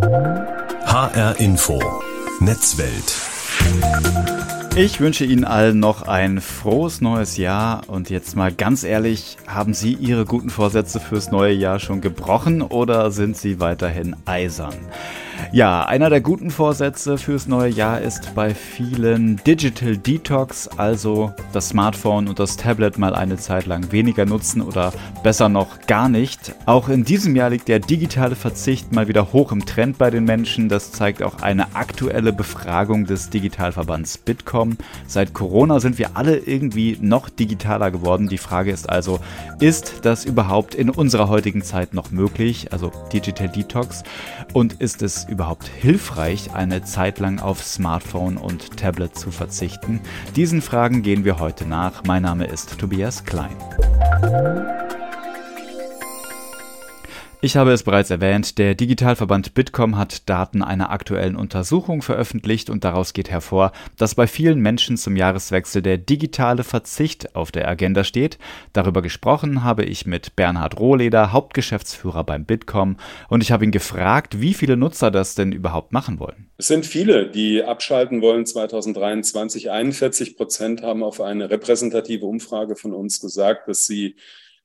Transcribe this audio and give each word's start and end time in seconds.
HR 0.00 1.40
Info 1.40 1.82
Netzwelt. 2.38 3.16
Ich 4.76 5.00
wünsche 5.00 5.24
Ihnen 5.24 5.44
allen 5.44 5.80
noch 5.80 6.06
ein 6.06 6.40
frohes 6.40 7.00
neues 7.00 7.36
Jahr 7.36 7.82
und 7.88 8.08
jetzt 8.08 8.36
mal 8.36 8.52
ganz 8.52 8.84
ehrlich, 8.84 9.38
haben 9.48 9.74
Sie 9.74 9.94
Ihre 9.94 10.24
guten 10.24 10.50
Vorsätze 10.50 11.00
fürs 11.00 11.32
neue 11.32 11.52
Jahr 11.52 11.80
schon 11.80 12.00
gebrochen 12.00 12.62
oder 12.62 13.10
sind 13.10 13.36
Sie 13.36 13.58
weiterhin 13.58 14.14
eisern? 14.24 14.76
Ja, 15.50 15.86
einer 15.86 16.10
der 16.10 16.20
guten 16.20 16.50
Vorsätze 16.50 17.16
fürs 17.16 17.46
neue 17.46 17.70
Jahr 17.70 18.00
ist 18.02 18.34
bei 18.34 18.54
vielen 18.54 19.36
Digital 19.44 19.96
Detox, 19.96 20.68
also 20.68 21.32
das 21.52 21.70
Smartphone 21.70 22.28
und 22.28 22.38
das 22.38 22.56
Tablet 22.56 22.98
mal 22.98 23.14
eine 23.14 23.38
Zeit 23.38 23.64
lang 23.64 23.90
weniger 23.90 24.26
nutzen 24.26 24.60
oder 24.60 24.92
besser 25.22 25.48
noch 25.48 25.80
gar 25.86 26.10
nicht. 26.10 26.54
Auch 26.66 26.90
in 26.90 27.04
diesem 27.04 27.34
Jahr 27.34 27.48
liegt 27.48 27.68
der 27.68 27.78
digitale 27.78 28.36
Verzicht 28.36 28.92
mal 28.92 29.08
wieder 29.08 29.32
hoch 29.32 29.50
im 29.52 29.64
Trend 29.64 29.96
bei 29.96 30.10
den 30.10 30.24
Menschen. 30.24 30.68
Das 30.68 30.92
zeigt 30.92 31.22
auch 31.22 31.40
eine 31.40 31.74
aktuelle 31.74 32.32
Befragung 32.32 33.06
des 33.06 33.30
Digitalverbands 33.30 34.18
Bitkom. 34.18 34.76
Seit 35.06 35.32
Corona 35.32 35.80
sind 35.80 35.98
wir 35.98 36.16
alle 36.16 36.36
irgendwie 36.36 36.98
noch 37.00 37.30
digitaler 37.30 37.90
geworden. 37.90 38.28
Die 38.28 38.38
Frage 38.38 38.70
ist 38.70 38.90
also, 38.90 39.18
ist 39.60 40.00
das 40.02 40.26
überhaupt 40.26 40.74
in 40.74 40.90
unserer 40.90 41.28
heutigen 41.28 41.62
Zeit 41.62 41.94
noch 41.94 42.10
möglich? 42.10 42.72
Also 42.72 42.92
Digital 43.12 43.48
Detox. 43.48 44.02
Und 44.52 44.74
ist 44.74 45.02
es 45.02 45.27
überhaupt 45.28 45.68
hilfreich, 45.68 46.54
eine 46.54 46.82
Zeit 46.82 47.18
lang 47.18 47.38
auf 47.40 47.62
Smartphone 47.62 48.36
und 48.36 48.76
Tablet 48.76 49.16
zu 49.16 49.30
verzichten? 49.30 50.00
Diesen 50.36 50.62
Fragen 50.62 51.02
gehen 51.02 51.24
wir 51.24 51.38
heute 51.38 51.66
nach. 51.66 52.02
Mein 52.06 52.22
Name 52.22 52.46
ist 52.46 52.78
Tobias 52.78 53.24
Klein. 53.24 53.56
Ich 57.40 57.56
habe 57.56 57.70
es 57.70 57.84
bereits 57.84 58.10
erwähnt, 58.10 58.58
der 58.58 58.74
Digitalverband 58.74 59.54
Bitkom 59.54 59.96
hat 59.96 60.28
Daten 60.28 60.60
einer 60.60 60.90
aktuellen 60.90 61.36
Untersuchung 61.36 62.02
veröffentlicht 62.02 62.68
und 62.68 62.82
daraus 62.82 63.12
geht 63.12 63.30
hervor, 63.30 63.70
dass 63.96 64.16
bei 64.16 64.26
vielen 64.26 64.58
Menschen 64.58 64.96
zum 64.96 65.14
Jahreswechsel 65.14 65.80
der 65.80 65.98
digitale 65.98 66.64
Verzicht 66.64 67.36
auf 67.36 67.52
der 67.52 67.68
Agenda 67.68 68.02
steht. 68.02 68.38
Darüber 68.72 69.02
gesprochen 69.02 69.62
habe 69.62 69.84
ich 69.84 70.04
mit 70.04 70.34
Bernhard 70.34 70.80
Rohleder, 70.80 71.30
Hauptgeschäftsführer 71.30 72.24
beim 72.24 72.44
Bitkom, 72.44 72.96
und 73.28 73.40
ich 73.40 73.52
habe 73.52 73.62
ihn 73.62 73.70
gefragt, 73.70 74.40
wie 74.40 74.52
viele 74.52 74.76
Nutzer 74.76 75.12
das 75.12 75.36
denn 75.36 75.52
überhaupt 75.52 75.92
machen 75.92 76.18
wollen. 76.18 76.50
Es 76.56 76.66
sind 76.66 76.86
viele, 76.86 77.30
die 77.30 77.62
abschalten 77.62 78.20
wollen 78.20 78.46
2023. 78.46 79.70
41 79.70 80.36
Prozent 80.36 80.82
haben 80.82 81.04
auf 81.04 81.20
eine 81.20 81.50
repräsentative 81.50 82.26
Umfrage 82.26 82.74
von 82.74 82.92
uns 82.92 83.20
gesagt, 83.20 83.68
dass 83.68 83.86
sie 83.86 84.16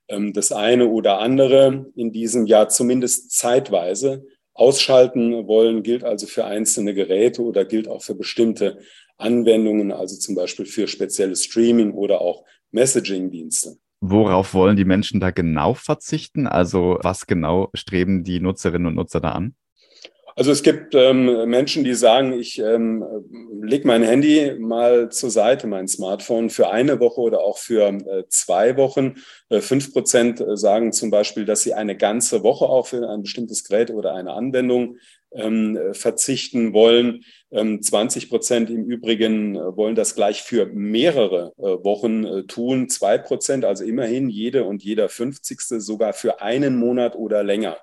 das 0.08 0.52
eine 0.52 0.88
oder 0.88 1.20
andere 1.20 1.92
in 1.96 2.12
diesem 2.12 2.46
Jahr 2.46 2.70
zumindest 2.70 3.32
zeitweise 3.32 4.26
ausschalten 4.54 5.48
wollen, 5.48 5.84
gilt 5.84 6.04
also 6.04 6.28
für 6.28 6.46
einzelne 6.46 6.94
Geräte 6.94 7.42
oder 7.42 7.66
gilt 7.66 7.88
auch 7.88 8.04
für 8.04 8.16
bestimmte 8.16 8.80
Anwendungen, 9.18 9.92
also 9.92 10.18
zum 10.18 10.36
Beispiel 10.36 10.66
für 10.66 10.88
spezielle 10.88 11.36
Streaming 11.36 11.94
oder 11.94 12.22
auch 12.22 12.44
Messaging-Dienste. 12.72 13.78
Worauf 14.02 14.54
wollen 14.54 14.76
die 14.76 14.86
Menschen 14.86 15.20
da 15.20 15.32
genau 15.32 15.74
verzichten? 15.74 16.46
Also 16.46 17.00
was 17.02 17.26
genau 17.26 17.70
streben 17.74 18.24
die 18.24 18.42
Nutzerinnen 18.42 18.88
und 18.88 18.96
Nutzer 18.96 19.22
da 19.22 19.32
an? 19.32 19.56
Also 20.36 20.52
es 20.52 20.64
gibt 20.64 20.96
ähm, 20.96 21.48
Menschen, 21.48 21.84
die 21.84 21.94
sagen, 21.94 22.34
ich 22.34 22.58
ähm, 22.60 23.06
lege 23.62 23.88
mein 23.88 24.02
Handy 24.02 24.56
mal 24.58 25.10
zur 25.10 25.30
Seite, 25.30 25.68
mein 25.68 25.88
Smartphone 25.88 26.50
für 26.50 26.72
eine 26.72 27.00
Woche 27.00 27.22
oder 27.22 27.42
auch 27.42 27.60
für 27.60 27.88
äh, 27.88 28.24
zwei 28.30 28.76
Wochen. 28.78 29.16
Äh, 29.50 29.62
fünf 29.62 29.94
Prozent 29.94 30.42
äh, 30.42 30.58
sagen 30.58 30.92
zum 30.92 31.12
Beispiel, 31.12 31.46
dass 31.46 31.62
sie 31.62 31.74
eine 31.74 31.96
ganze 31.96 32.44
Woche 32.44 32.66
auch 32.66 32.88
für 32.88 33.08
ein 33.10 33.22
bestimmtes 33.22 33.64
Gerät 33.64 33.92
oder 33.92 34.16
eine 34.16 34.32
Anwendung 34.32 34.98
ähm, 35.36 35.80
verzichten 35.94 36.74
wollen. 36.74 37.24
Ähm, 37.52 37.82
20 37.82 38.30
Prozent 38.30 38.70
im 38.70 38.86
Übrigen 38.86 39.56
äh, 39.56 39.76
wollen 39.76 39.96
das 39.96 40.16
gleich 40.16 40.42
für 40.42 40.66
mehrere 40.66 41.54
äh, 41.58 41.84
Wochen 41.84 42.24
äh, 42.24 42.44
tun. 42.44 42.90
Zwei 42.90 43.18
Prozent, 43.18 43.66
also 43.66 43.84
immerhin 43.84 44.30
jede 44.30 44.64
und 44.64 44.84
jeder 44.84 45.10
50. 45.10 45.60
sogar 45.80 46.14
für 46.14 46.42
einen 46.42 46.76
Monat 46.78 47.16
oder 47.16 47.44
länger. 47.44 47.78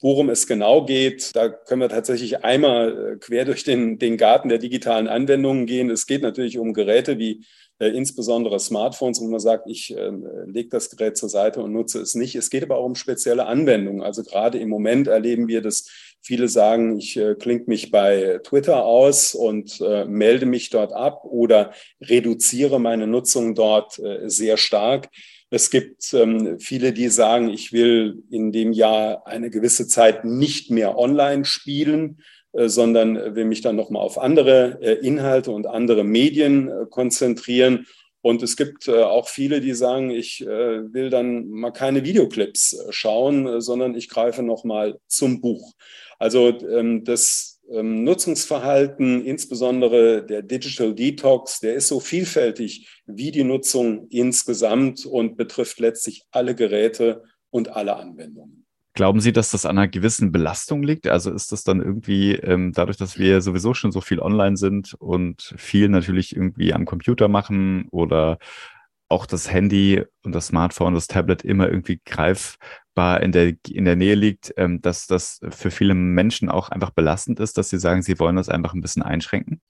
Worum 0.00 0.30
es 0.30 0.46
genau 0.46 0.84
geht, 0.84 1.36
da 1.36 1.48
können 1.48 1.82
wir 1.82 1.88
tatsächlich 1.90 2.42
einmal 2.42 3.12
äh, 3.12 3.16
quer 3.18 3.44
durch 3.44 3.64
den, 3.64 3.98
den 3.98 4.16
Garten 4.16 4.48
der 4.48 4.58
digitalen 4.58 5.08
Anwendungen 5.08 5.66
gehen. 5.66 5.90
Es 5.90 6.06
geht 6.06 6.22
natürlich 6.22 6.58
um 6.58 6.72
Geräte 6.72 7.18
wie 7.18 7.44
äh, 7.80 7.88
insbesondere 7.88 8.60
Smartphones, 8.60 9.20
wo 9.20 9.28
man 9.28 9.40
sagt, 9.40 9.68
ich 9.68 9.96
äh, 9.96 10.10
lege 10.46 10.68
das 10.70 10.90
Gerät 10.90 11.16
zur 11.16 11.28
Seite 11.28 11.62
und 11.62 11.72
nutze 11.72 12.00
es 12.00 12.14
nicht. 12.14 12.34
Es 12.34 12.50
geht 12.50 12.62
aber 12.62 12.76
auch 12.76 12.86
um 12.86 12.94
spezielle 12.94 13.46
Anwendungen. 13.46 14.02
Also 14.02 14.22
gerade 14.22 14.58
im 14.58 14.68
Moment 14.68 15.06
erleben 15.06 15.48
wir, 15.48 15.62
dass 15.62 15.86
viele 16.22 16.48
sagen, 16.48 16.98
ich 16.98 17.16
äh, 17.16 17.34
klinge 17.34 17.64
mich 17.66 17.90
bei 17.90 18.40
Twitter 18.44 18.84
aus 18.84 19.34
und 19.34 19.80
äh, 19.80 20.04
melde 20.04 20.46
mich 20.46 20.70
dort 20.70 20.92
ab 20.92 21.24
oder 21.24 21.72
reduziere 22.00 22.78
meine 22.78 23.06
Nutzung 23.06 23.54
dort 23.54 23.98
äh, 23.98 24.28
sehr 24.28 24.56
stark. 24.56 25.08
Es 25.50 25.70
gibt 25.70 26.14
ähm, 26.14 26.60
viele, 26.60 26.92
die 26.92 27.08
sagen, 27.08 27.48
ich 27.48 27.72
will 27.72 28.22
in 28.30 28.52
dem 28.52 28.72
Jahr 28.72 29.26
eine 29.26 29.50
gewisse 29.50 29.88
Zeit 29.88 30.24
nicht 30.24 30.70
mehr 30.70 30.96
online 30.96 31.44
spielen, 31.44 32.22
äh, 32.52 32.68
sondern 32.68 33.34
will 33.34 33.44
mich 33.44 33.60
dann 33.60 33.76
nochmal 33.76 34.02
auf 34.02 34.16
andere 34.16 34.78
äh, 34.80 35.04
Inhalte 35.04 35.50
und 35.50 35.66
andere 35.66 36.04
Medien 36.04 36.68
äh, 36.68 36.86
konzentrieren. 36.88 37.86
Und 38.22 38.42
es 38.42 38.56
gibt 38.56 38.86
äh, 38.86 39.02
auch 39.02 39.28
viele, 39.28 39.60
die 39.60 39.72
sagen, 39.72 40.10
ich 40.10 40.42
äh, 40.42 40.92
will 40.92 41.10
dann 41.10 41.48
mal 41.48 41.72
keine 41.72 42.04
Videoclips 42.04 42.74
äh, 42.74 42.92
schauen, 42.92 43.60
sondern 43.60 43.96
ich 43.96 44.08
greife 44.08 44.42
nochmal 44.44 45.00
zum 45.08 45.40
Buch. 45.40 45.72
Also 46.18 46.48
ähm, 46.68 47.02
das 47.04 47.59
Nutzungsverhalten, 47.70 49.24
insbesondere 49.24 50.26
der 50.26 50.42
Digital 50.42 50.94
Detox, 50.94 51.60
der 51.60 51.74
ist 51.74 51.88
so 51.88 52.00
vielfältig 52.00 52.88
wie 53.06 53.30
die 53.30 53.44
Nutzung 53.44 54.08
insgesamt 54.08 55.06
und 55.06 55.36
betrifft 55.36 55.78
letztlich 55.78 56.24
alle 56.32 56.54
Geräte 56.54 57.22
und 57.50 57.68
alle 57.68 57.96
Anwendungen. 57.96 58.66
Glauben 58.94 59.20
Sie, 59.20 59.32
dass 59.32 59.52
das 59.52 59.66
an 59.66 59.78
einer 59.78 59.86
gewissen 59.86 60.32
Belastung 60.32 60.82
liegt? 60.82 61.06
Also 61.06 61.32
ist 61.32 61.52
das 61.52 61.62
dann 61.62 61.80
irgendwie 61.80 62.32
ähm, 62.34 62.72
dadurch, 62.74 62.96
dass 62.96 63.18
wir 63.20 63.40
sowieso 63.40 63.72
schon 63.72 63.92
so 63.92 64.00
viel 64.00 64.18
online 64.18 64.56
sind 64.56 64.94
und 64.94 65.54
viel 65.56 65.88
natürlich 65.88 66.34
irgendwie 66.34 66.74
am 66.74 66.86
Computer 66.86 67.28
machen 67.28 67.86
oder 67.92 68.38
auch 69.10 69.26
das 69.26 69.50
Handy 69.50 70.02
und 70.24 70.34
das 70.34 70.46
Smartphone, 70.48 70.94
das 70.94 71.08
Tablet 71.08 71.42
immer 71.42 71.68
irgendwie 71.68 72.00
greifbar 72.04 73.22
in 73.22 73.32
der, 73.32 73.54
in 73.68 73.84
der 73.84 73.96
Nähe 73.96 74.14
liegt, 74.14 74.54
ähm, 74.56 74.80
dass 74.80 75.06
das 75.06 75.40
für 75.50 75.70
viele 75.70 75.94
Menschen 75.94 76.48
auch 76.48 76.68
einfach 76.68 76.90
belastend 76.90 77.40
ist, 77.40 77.58
dass 77.58 77.70
sie 77.70 77.78
sagen, 77.78 78.02
sie 78.02 78.18
wollen 78.18 78.36
das 78.36 78.48
einfach 78.48 78.72
ein 78.72 78.80
bisschen 78.80 79.02
einschränken? 79.02 79.60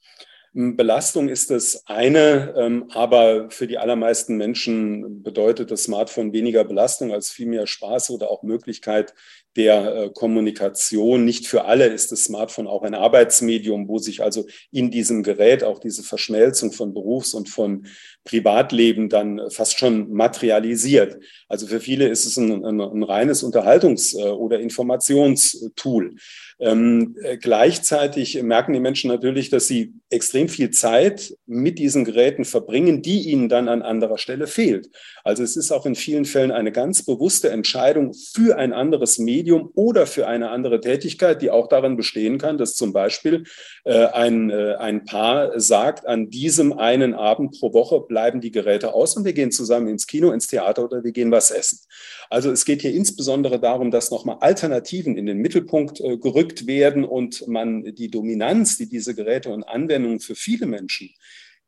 Belastung 0.53 1.29
ist 1.29 1.51
das 1.51 1.85
eine, 1.87 2.55
ähm, 2.57 2.91
aber 2.93 3.51
für 3.51 3.69
die 3.69 3.79
allermeisten 3.79 4.37
Menschen 4.37 5.23
bedeutet 5.23 5.71
das 5.71 5.85
Smartphone 5.85 6.33
weniger 6.33 6.65
Belastung 6.65 7.13
als 7.13 7.31
vielmehr 7.31 7.69
Spaß 7.69 8.11
oder 8.11 8.31
auch 8.31 8.43
Möglichkeit 8.43 9.15
der 9.57 9.95
äh, 9.95 10.11
Kommunikation. 10.11 11.25
Nicht 11.25 11.47
für 11.47 11.65
alle 11.65 11.87
ist 11.87 12.13
das 12.13 12.25
Smartphone 12.25 12.67
auch 12.67 12.83
ein 12.83 12.95
Arbeitsmedium, 12.95 13.89
wo 13.89 13.99
sich 13.99 14.23
also 14.23 14.47
in 14.71 14.91
diesem 14.91 15.23
Gerät 15.23 15.65
auch 15.65 15.81
diese 15.81 16.03
Verschmelzung 16.03 16.73
von 16.73 16.95
Berufs- 16.95 17.35
und 17.35 17.49
von 17.49 17.87
Privatleben 18.25 19.09
dann 19.09 19.41
fast 19.51 19.79
schon 19.79 20.13
materialisiert. 20.13 21.19
Also 21.49 21.67
für 21.67 21.81
viele 21.81 22.09
ist 22.09 22.27
es 22.27 22.37
ein, 22.37 22.65
ein, 22.65 22.81
ein 22.81 23.03
reines 23.03 23.43
Unterhaltungs- 23.43 24.17
äh, 24.17 24.29
oder 24.29 24.61
Informationstool. 24.61 26.15
Ähm, 26.61 27.17
äh, 27.23 27.39
gleichzeitig 27.39 28.41
merken 28.43 28.75
die 28.75 28.81
Menschen 28.81 29.09
natürlich, 29.09 29.49
dass 29.49 29.67
sie 29.67 29.95
extrem 30.11 30.49
viel 30.49 30.71
Zeit 30.71 31.35
mit 31.47 31.79
diesen 31.79 32.05
Geräten 32.05 32.45
verbringen, 32.45 33.01
die 33.01 33.31
ihnen 33.31 33.49
dann 33.49 33.69
an 33.69 33.81
anderer 33.81 34.19
Stelle 34.19 34.47
fehlt. 34.47 34.91
Also 35.25 35.43
es 35.43 35.57
ist 35.57 35.73
auch 35.73 35.87
in 35.87 35.95
vielen 35.95 36.27
Fällen 36.27 36.51
eine 36.51 36.71
ganz 36.71 37.05
bewusste 37.05 37.51
Entscheidung 37.51 38.13
für 38.13 38.59
ein 38.59 38.75
anderes 38.75 39.19
Medium 39.19 39.41
oder 39.53 40.07
für 40.07 40.27
eine 40.27 40.51
andere 40.51 40.81
Tätigkeit, 40.81 41.43
die 41.43 41.51
auch 41.51 41.69
darin 41.69 41.97
bestehen 41.97 42.39
kann, 42.39 42.59
dass 42.59 42.75
zum 42.75 42.93
Beispiel 42.93 43.45
äh, 43.85 44.07
ein, 44.07 44.51
äh, 44.51 44.75
ein 44.75 45.05
Paar 45.05 45.59
sagt, 45.59 46.07
an 46.07 46.31
diesem 46.31 46.73
einen 46.73 47.15
Abend 47.15 47.59
pro 47.59 47.73
Woche 47.73 48.01
bleiben 48.01 48.41
die 48.41 48.51
Geräte 48.51 48.95
aus 48.95 49.17
und 49.17 49.25
wir 49.25 49.33
gehen 49.33 49.53
zusammen 49.53 49.89
ins 49.89 50.07
Kino, 50.07 50.31
ins 50.33 50.47
Theater 50.47 50.85
oder 50.85 51.05
wir 51.05 51.13
gehen 51.13 51.31
was 51.31 51.51
essen. 51.51 51.81
Also 52.29 52.51
es 52.51 52.65
geht 52.65 52.83
hier 52.83 52.95
insbesondere 52.95 53.61
darum, 53.61 53.91
dass 53.91 54.11
nochmal 54.11 54.39
Alternativen 54.41 55.17
in 55.17 55.27
den 55.27 55.39
Mittelpunkt 55.39 56.01
äh, 56.01 56.17
gerückt 56.17 56.67
werden 56.67 57.05
und 57.05 57.47
man 57.49 57.95
die 57.95 58.11
Dominanz, 58.11 58.79
die 58.79 58.89
diese 58.89 59.15
Geräte 59.15 59.51
und 59.51 59.65
Anwendungen 59.65 60.21
für 60.21 60.35
viele 60.35 60.67
Menschen 60.67 61.11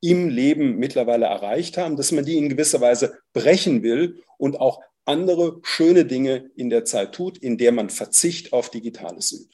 im 0.03 0.29
Leben 0.29 0.77
mittlerweile 0.79 1.27
erreicht 1.27 1.79
haben, 1.79 1.97
dass 1.97 2.11
man 2.11 2.25
die 2.25 2.37
in 2.37 2.49
gewisser 2.49 2.81
Weise 2.81 3.19
brechen 3.33 3.83
will 3.83 4.21
und 4.37 4.61
auch 4.61 4.81
andere 5.05 5.61
schöne 5.63 6.05
Dinge 6.05 6.51
in 6.57 6.71
der 6.71 6.85
Zeit 6.85 7.15
tut, 7.15 7.39
in 7.39 7.59
der 7.59 7.73
man 7.73 7.91
Verzicht 7.91 8.53
auf 8.53 8.71
Digitales 8.71 9.33
übt. 9.33 9.53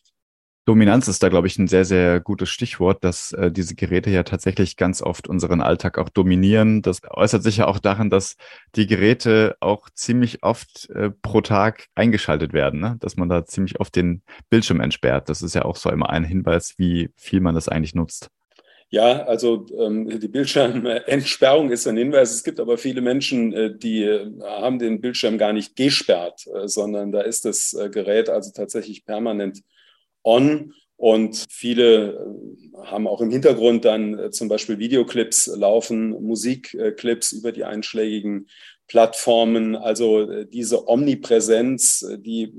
Dominanz 0.68 1.08
ist 1.08 1.22
da, 1.22 1.30
glaube 1.30 1.46
ich, 1.46 1.58
ein 1.58 1.66
sehr, 1.66 1.86
sehr 1.86 2.20
gutes 2.20 2.50
Stichwort, 2.50 3.02
dass 3.02 3.32
äh, 3.32 3.50
diese 3.50 3.74
Geräte 3.74 4.10
ja 4.10 4.22
tatsächlich 4.22 4.76
ganz 4.76 5.00
oft 5.00 5.26
unseren 5.26 5.62
Alltag 5.62 5.96
auch 5.96 6.10
dominieren. 6.10 6.82
Das 6.82 7.00
äußert 7.08 7.42
sich 7.42 7.56
ja 7.56 7.66
auch 7.66 7.78
darin, 7.78 8.10
dass 8.10 8.36
die 8.74 8.86
Geräte 8.86 9.56
auch 9.60 9.88
ziemlich 9.94 10.42
oft 10.42 10.90
äh, 10.90 11.08
pro 11.22 11.40
Tag 11.40 11.86
eingeschaltet 11.94 12.52
werden, 12.52 12.80
ne? 12.80 12.96
dass 13.00 13.16
man 13.16 13.30
da 13.30 13.46
ziemlich 13.46 13.80
oft 13.80 13.96
den 13.96 14.22
Bildschirm 14.50 14.80
entsperrt. 14.80 15.30
Das 15.30 15.40
ist 15.40 15.54
ja 15.54 15.64
auch 15.64 15.76
so 15.76 15.88
immer 15.88 16.10
ein 16.10 16.24
Hinweis, 16.24 16.74
wie 16.76 17.08
viel 17.16 17.40
man 17.40 17.54
das 17.54 17.70
eigentlich 17.70 17.94
nutzt. 17.94 18.28
Ja, 18.90 19.24
also 19.24 19.66
ähm, 19.78 20.18
die 20.18 20.28
Bildschirmentsperrung 20.28 21.70
ist 21.70 21.86
ein 21.86 21.98
Hinweis. 21.98 22.32
Es 22.32 22.42
gibt 22.42 22.58
aber 22.58 22.78
viele 22.78 23.02
Menschen, 23.02 23.52
äh, 23.52 23.76
die 23.76 24.02
äh, 24.02 24.30
haben 24.42 24.78
den 24.78 25.02
Bildschirm 25.02 25.36
gar 25.36 25.52
nicht 25.52 25.76
gesperrt, 25.76 26.46
äh, 26.46 26.68
sondern 26.68 27.12
da 27.12 27.20
ist 27.20 27.44
das 27.44 27.74
äh, 27.74 27.90
Gerät 27.90 28.30
also 28.30 28.50
tatsächlich 28.50 29.04
permanent 29.04 29.62
on. 30.24 30.72
Und 30.96 31.44
viele 31.50 32.12
äh, 32.12 32.86
haben 32.86 33.06
auch 33.06 33.20
im 33.20 33.30
Hintergrund 33.30 33.84
dann 33.84 34.18
äh, 34.18 34.30
zum 34.30 34.48
Beispiel 34.48 34.78
Videoclips 34.78 35.48
laufen, 35.48 36.10
Musikclips 36.10 37.32
über 37.32 37.52
die 37.52 37.64
einschlägigen 37.64 38.48
Plattformen. 38.86 39.76
Also 39.76 40.30
äh, 40.30 40.46
diese 40.46 40.88
Omnipräsenz, 40.88 42.06
die 42.20 42.52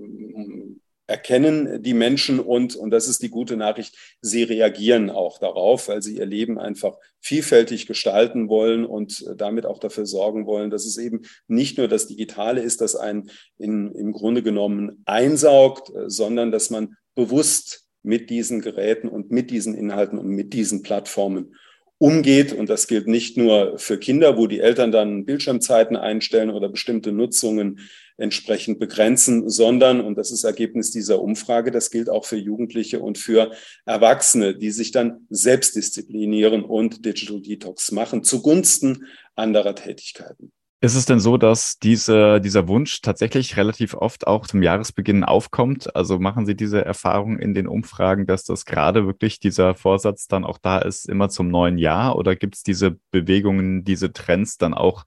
erkennen 1.10 1.82
die 1.82 1.96
Menschen 1.96 2.40
und, 2.40 2.76
und 2.76 2.92
das 2.92 3.08
ist 3.08 3.24
die 3.24 3.30
gute 3.30 3.58
Nachricht, 3.58 3.98
sie 4.22 4.44
reagieren 4.44 5.10
auch 5.10 5.40
darauf, 5.40 5.88
weil 5.88 6.02
sie 6.04 6.18
ihr 6.18 6.26
Leben 6.26 6.60
einfach 6.60 6.98
vielfältig 7.20 7.88
gestalten 7.88 8.48
wollen 8.48 8.86
und 8.86 9.26
damit 9.36 9.66
auch 9.66 9.80
dafür 9.80 10.06
sorgen 10.06 10.46
wollen, 10.46 10.70
dass 10.70 10.86
es 10.86 10.98
eben 10.98 11.24
nicht 11.48 11.78
nur 11.78 11.88
das 11.88 12.08
Digitale 12.08 12.62
ist, 12.62 12.82
das 12.82 12.96
einen 12.96 13.32
in, 13.58 13.92
im 13.94 14.14
Grunde 14.14 14.44
genommen 14.44 15.02
einsaugt, 15.06 15.92
sondern 16.06 16.52
dass 16.52 16.70
man 16.70 16.96
bewusst 17.16 17.88
mit 18.04 18.30
diesen 18.30 18.62
Geräten 18.62 19.10
und 19.10 19.32
mit 19.32 19.50
diesen 19.50 19.74
Inhalten 19.74 20.20
und 20.20 20.28
mit 20.28 20.54
diesen 20.54 20.84
Plattformen 20.84 21.56
umgeht. 21.98 22.54
Und 22.54 22.70
das 22.70 22.88
gilt 22.88 23.08
nicht 23.08 23.36
nur 23.36 23.78
für 23.78 23.98
Kinder, 23.98 24.38
wo 24.38 24.48
die 24.48 24.60
Eltern 24.60 24.92
dann 24.92 25.26
Bildschirmzeiten 25.26 25.98
einstellen 25.98 26.52
oder 26.52 26.70
bestimmte 26.70 27.12
Nutzungen 27.12 27.80
entsprechend 28.20 28.80
begrenzen, 28.80 29.50
sondern, 29.50 30.02
und 30.02 30.18
das 30.18 30.32
ist 30.32 30.44
Ergebnis 30.44 30.92
dieser 30.92 31.22
Umfrage, 31.22 31.72
das 31.72 31.92
gilt 31.92 32.10
auch 32.10 32.26
für 32.26 32.38
Jugendliche 32.38 33.00
und 33.00 33.18
für 33.18 33.52
Erwachsene, 33.86 34.56
die 34.56 34.72
sich 34.72 34.92
dann 34.92 35.26
selbst 35.30 35.76
disziplinieren 35.76 36.64
und 36.64 37.06
Digital 37.06 37.42
Detox 37.42 37.92
machen 37.92 38.24
zugunsten 38.24 39.06
anderer 39.36 39.76
Tätigkeiten. 39.76 40.52
Ist 40.82 40.96
es 40.96 41.06
denn 41.06 41.20
so, 41.20 41.36
dass 41.36 41.78
diese, 41.78 42.40
dieser 42.40 42.70
Wunsch 42.70 43.02
tatsächlich 43.02 43.58
relativ 43.58 43.94
oft 43.96 44.28
auch 44.28 44.48
zum 44.48 44.64
Jahresbeginn 44.64 45.26
aufkommt? 45.26 45.94
Also 45.94 46.20
machen 46.20 46.46
Sie 46.46 46.56
diese 46.56 46.86
Erfahrung 46.86 47.38
in 47.38 47.54
den 47.54 47.68
Umfragen, 47.68 48.26
dass 48.26 48.46
das 48.46 48.64
gerade 48.64 49.06
wirklich 49.06 49.42
dieser 49.42 49.76
Vorsatz 49.76 50.28
dann 50.28 50.46
auch 50.46 50.58
da 50.58 50.80
ist, 50.80 51.10
immer 51.10 51.28
zum 51.28 51.50
neuen 51.50 51.78
Jahr? 51.78 52.16
Oder 52.16 52.38
gibt 52.38 52.56
es 52.56 52.64
diese 52.64 52.98
Bewegungen, 53.12 53.84
diese 53.84 54.14
Trends 54.14 54.58
dann 54.58 54.74
auch 54.74 55.04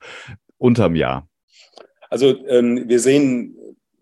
unterm 0.59 0.95
Jahr? 0.95 1.27
Also 2.13 2.47
ähm, 2.47 2.91
wir 2.91 3.01
sehen 3.01 3.57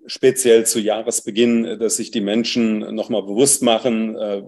speziell 0.04 0.66
zu 0.66 0.80
Jahresbeginn, 0.80 1.78
dass 1.78 1.96
sich 1.96 2.10
die 2.10 2.20
Menschen 2.20 2.80
nochmal 2.92 3.22
bewusst 3.22 3.62
machen, 3.62 4.16
äh, 4.16 4.42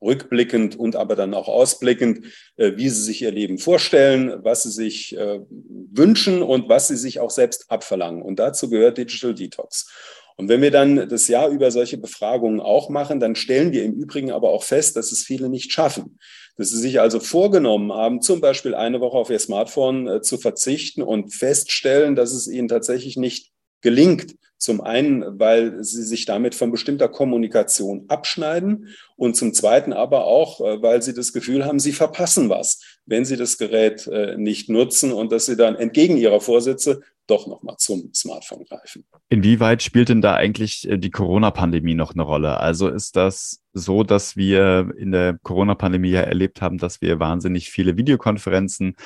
rückblickend 0.00 0.78
und 0.78 0.94
aber 0.94 1.16
dann 1.16 1.34
auch 1.34 1.48
ausblickend, 1.48 2.26
äh, 2.56 2.76
wie 2.76 2.88
sie 2.88 3.02
sich 3.02 3.22
ihr 3.22 3.32
Leben 3.32 3.58
vorstellen, 3.58 4.44
was 4.44 4.62
sie 4.62 4.70
sich 4.70 5.16
äh, 5.16 5.40
wünschen 5.50 6.40
und 6.40 6.68
was 6.68 6.86
sie 6.86 6.96
sich 6.96 7.18
auch 7.18 7.30
selbst 7.30 7.68
abverlangen. 7.68 8.22
Und 8.22 8.38
dazu 8.38 8.70
gehört 8.70 8.96
Digital 8.96 9.34
Detox. 9.34 9.90
Und 10.36 10.48
wenn 10.48 10.62
wir 10.62 10.70
dann 10.70 11.08
das 11.08 11.28
Jahr 11.28 11.48
über 11.48 11.70
solche 11.70 11.96
Befragungen 11.96 12.60
auch 12.60 12.88
machen, 12.88 13.20
dann 13.20 13.36
stellen 13.36 13.72
wir 13.72 13.84
im 13.84 13.92
Übrigen 13.94 14.32
aber 14.32 14.50
auch 14.50 14.64
fest, 14.64 14.96
dass 14.96 15.12
es 15.12 15.22
viele 15.22 15.48
nicht 15.48 15.72
schaffen. 15.72 16.18
Dass 16.56 16.70
sie 16.70 16.78
sich 16.78 17.00
also 17.00 17.20
vorgenommen 17.20 17.92
haben, 17.92 18.20
zum 18.20 18.40
Beispiel 18.40 18.74
eine 18.74 19.00
Woche 19.00 19.16
auf 19.16 19.30
ihr 19.30 19.38
Smartphone 19.38 20.08
äh, 20.08 20.22
zu 20.22 20.38
verzichten 20.38 21.02
und 21.02 21.32
feststellen, 21.32 22.16
dass 22.16 22.32
es 22.32 22.48
ihnen 22.48 22.68
tatsächlich 22.68 23.16
nicht 23.16 23.52
gelingt. 23.80 24.34
Zum 24.56 24.80
einen, 24.80 25.38
weil 25.38 25.84
sie 25.84 26.02
sich 26.02 26.24
damit 26.24 26.54
von 26.54 26.70
bestimmter 26.70 27.08
Kommunikation 27.08 28.06
abschneiden 28.08 28.88
und 29.16 29.36
zum 29.36 29.52
zweiten 29.52 29.92
aber 29.92 30.24
auch, 30.24 30.60
äh, 30.60 30.82
weil 30.82 31.02
sie 31.02 31.14
das 31.14 31.32
Gefühl 31.32 31.64
haben, 31.64 31.78
sie 31.78 31.92
verpassen 31.92 32.48
was, 32.48 32.80
wenn 33.06 33.24
sie 33.24 33.36
das 33.36 33.58
Gerät 33.58 34.06
äh, 34.06 34.36
nicht 34.36 34.68
nutzen 34.68 35.12
und 35.12 35.32
dass 35.32 35.46
sie 35.46 35.56
dann 35.56 35.76
entgegen 35.76 36.16
ihrer 36.16 36.40
Vorsätze 36.40 37.02
doch 37.26 37.46
nochmal 37.46 37.76
zum 37.78 38.12
Smartphone 38.14 38.64
greifen. 38.64 39.04
Inwieweit 39.28 39.82
spielt 39.82 40.10
denn 40.10 40.20
da 40.20 40.34
eigentlich 40.34 40.88
äh, 40.88 40.98
die 40.98 41.10
Corona-Pandemie 41.10 41.94
noch 41.94 42.14
eine 42.14 42.22
Rolle? 42.22 42.60
Also 42.60 42.88
ist 42.88 43.16
das 43.16 43.62
so, 43.72 44.02
dass 44.02 44.36
wir 44.36 44.92
in 44.96 45.12
der 45.12 45.38
Corona-Pandemie 45.42 46.10
ja 46.10 46.20
erlebt 46.20 46.60
haben, 46.60 46.78
dass 46.78 47.00
wir 47.00 47.20
wahnsinnig 47.20 47.70
viele 47.70 47.96
Videokonferenzen 47.96 48.96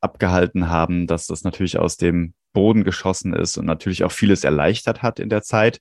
abgehalten 0.00 0.68
haben, 0.68 1.06
dass 1.06 1.26
das 1.26 1.44
natürlich 1.44 1.78
aus 1.78 1.96
dem 1.96 2.34
Boden 2.52 2.84
geschossen 2.84 3.34
ist 3.34 3.56
und 3.58 3.66
natürlich 3.66 4.04
auch 4.04 4.12
vieles 4.12 4.44
erleichtert 4.44 5.02
hat 5.02 5.20
in 5.20 5.28
der 5.28 5.42
Zeit. 5.42 5.80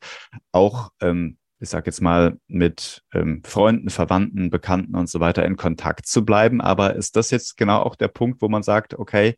Auch, 0.52 0.90
ähm, 1.02 1.38
ich 1.60 1.70
sage 1.70 1.88
jetzt 1.88 2.02
mal, 2.02 2.38
mit 2.48 3.04
ähm, 3.14 3.42
Freunden, 3.44 3.90
Verwandten, 3.90 4.50
Bekannten 4.50 4.96
und 4.96 5.10
so 5.10 5.20
weiter 5.20 5.46
in 5.46 5.58
Kontakt 5.58 6.06
zu 6.06 6.24
bleiben. 6.24 6.62
Aber 6.62 6.96
ist 6.96 7.16
das 7.16 7.32
jetzt 7.32 7.58
genau 7.58 7.82
auch 7.82 7.96
der 7.96 8.10
Punkt, 8.10 8.42
wo 8.42 8.50
man 8.50 8.64
sagt, 8.64 8.94
okay, 8.98 9.36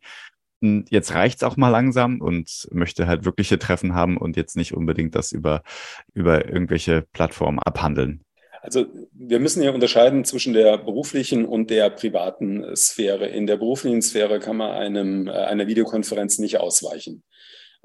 hm, 0.62 0.84
jetzt 0.90 1.14
reicht's 1.14 1.42
auch 1.42 1.56
mal 1.56 1.70
langsam 1.70 2.20
und 2.20 2.68
möchte 2.70 3.06
halt 3.06 3.24
wirkliche 3.24 3.58
Treffen 3.58 3.94
haben 3.94 4.16
und 4.18 4.36
jetzt 4.36 4.56
nicht 4.56 4.74
unbedingt 4.74 5.14
das 5.14 5.32
über, 5.32 5.62
über 6.12 6.46
irgendwelche 6.46 7.06
Plattformen 7.12 7.58
abhandeln? 7.58 8.24
Also 8.62 8.84
wir 9.12 9.40
müssen 9.40 9.62
ja 9.62 9.70
unterscheiden 9.70 10.26
zwischen 10.26 10.52
der 10.52 10.76
beruflichen 10.76 11.46
und 11.46 11.70
der 11.70 11.88
privaten 11.88 12.76
Sphäre. 12.76 13.26
In 13.26 13.46
der 13.46 13.56
beruflichen 13.56 14.02
Sphäre 14.02 14.38
kann 14.38 14.58
man 14.58 14.72
einem, 14.72 15.28
äh, 15.28 15.30
einer 15.30 15.66
Videokonferenz 15.66 16.38
nicht 16.38 16.58
ausweichen. 16.58 17.22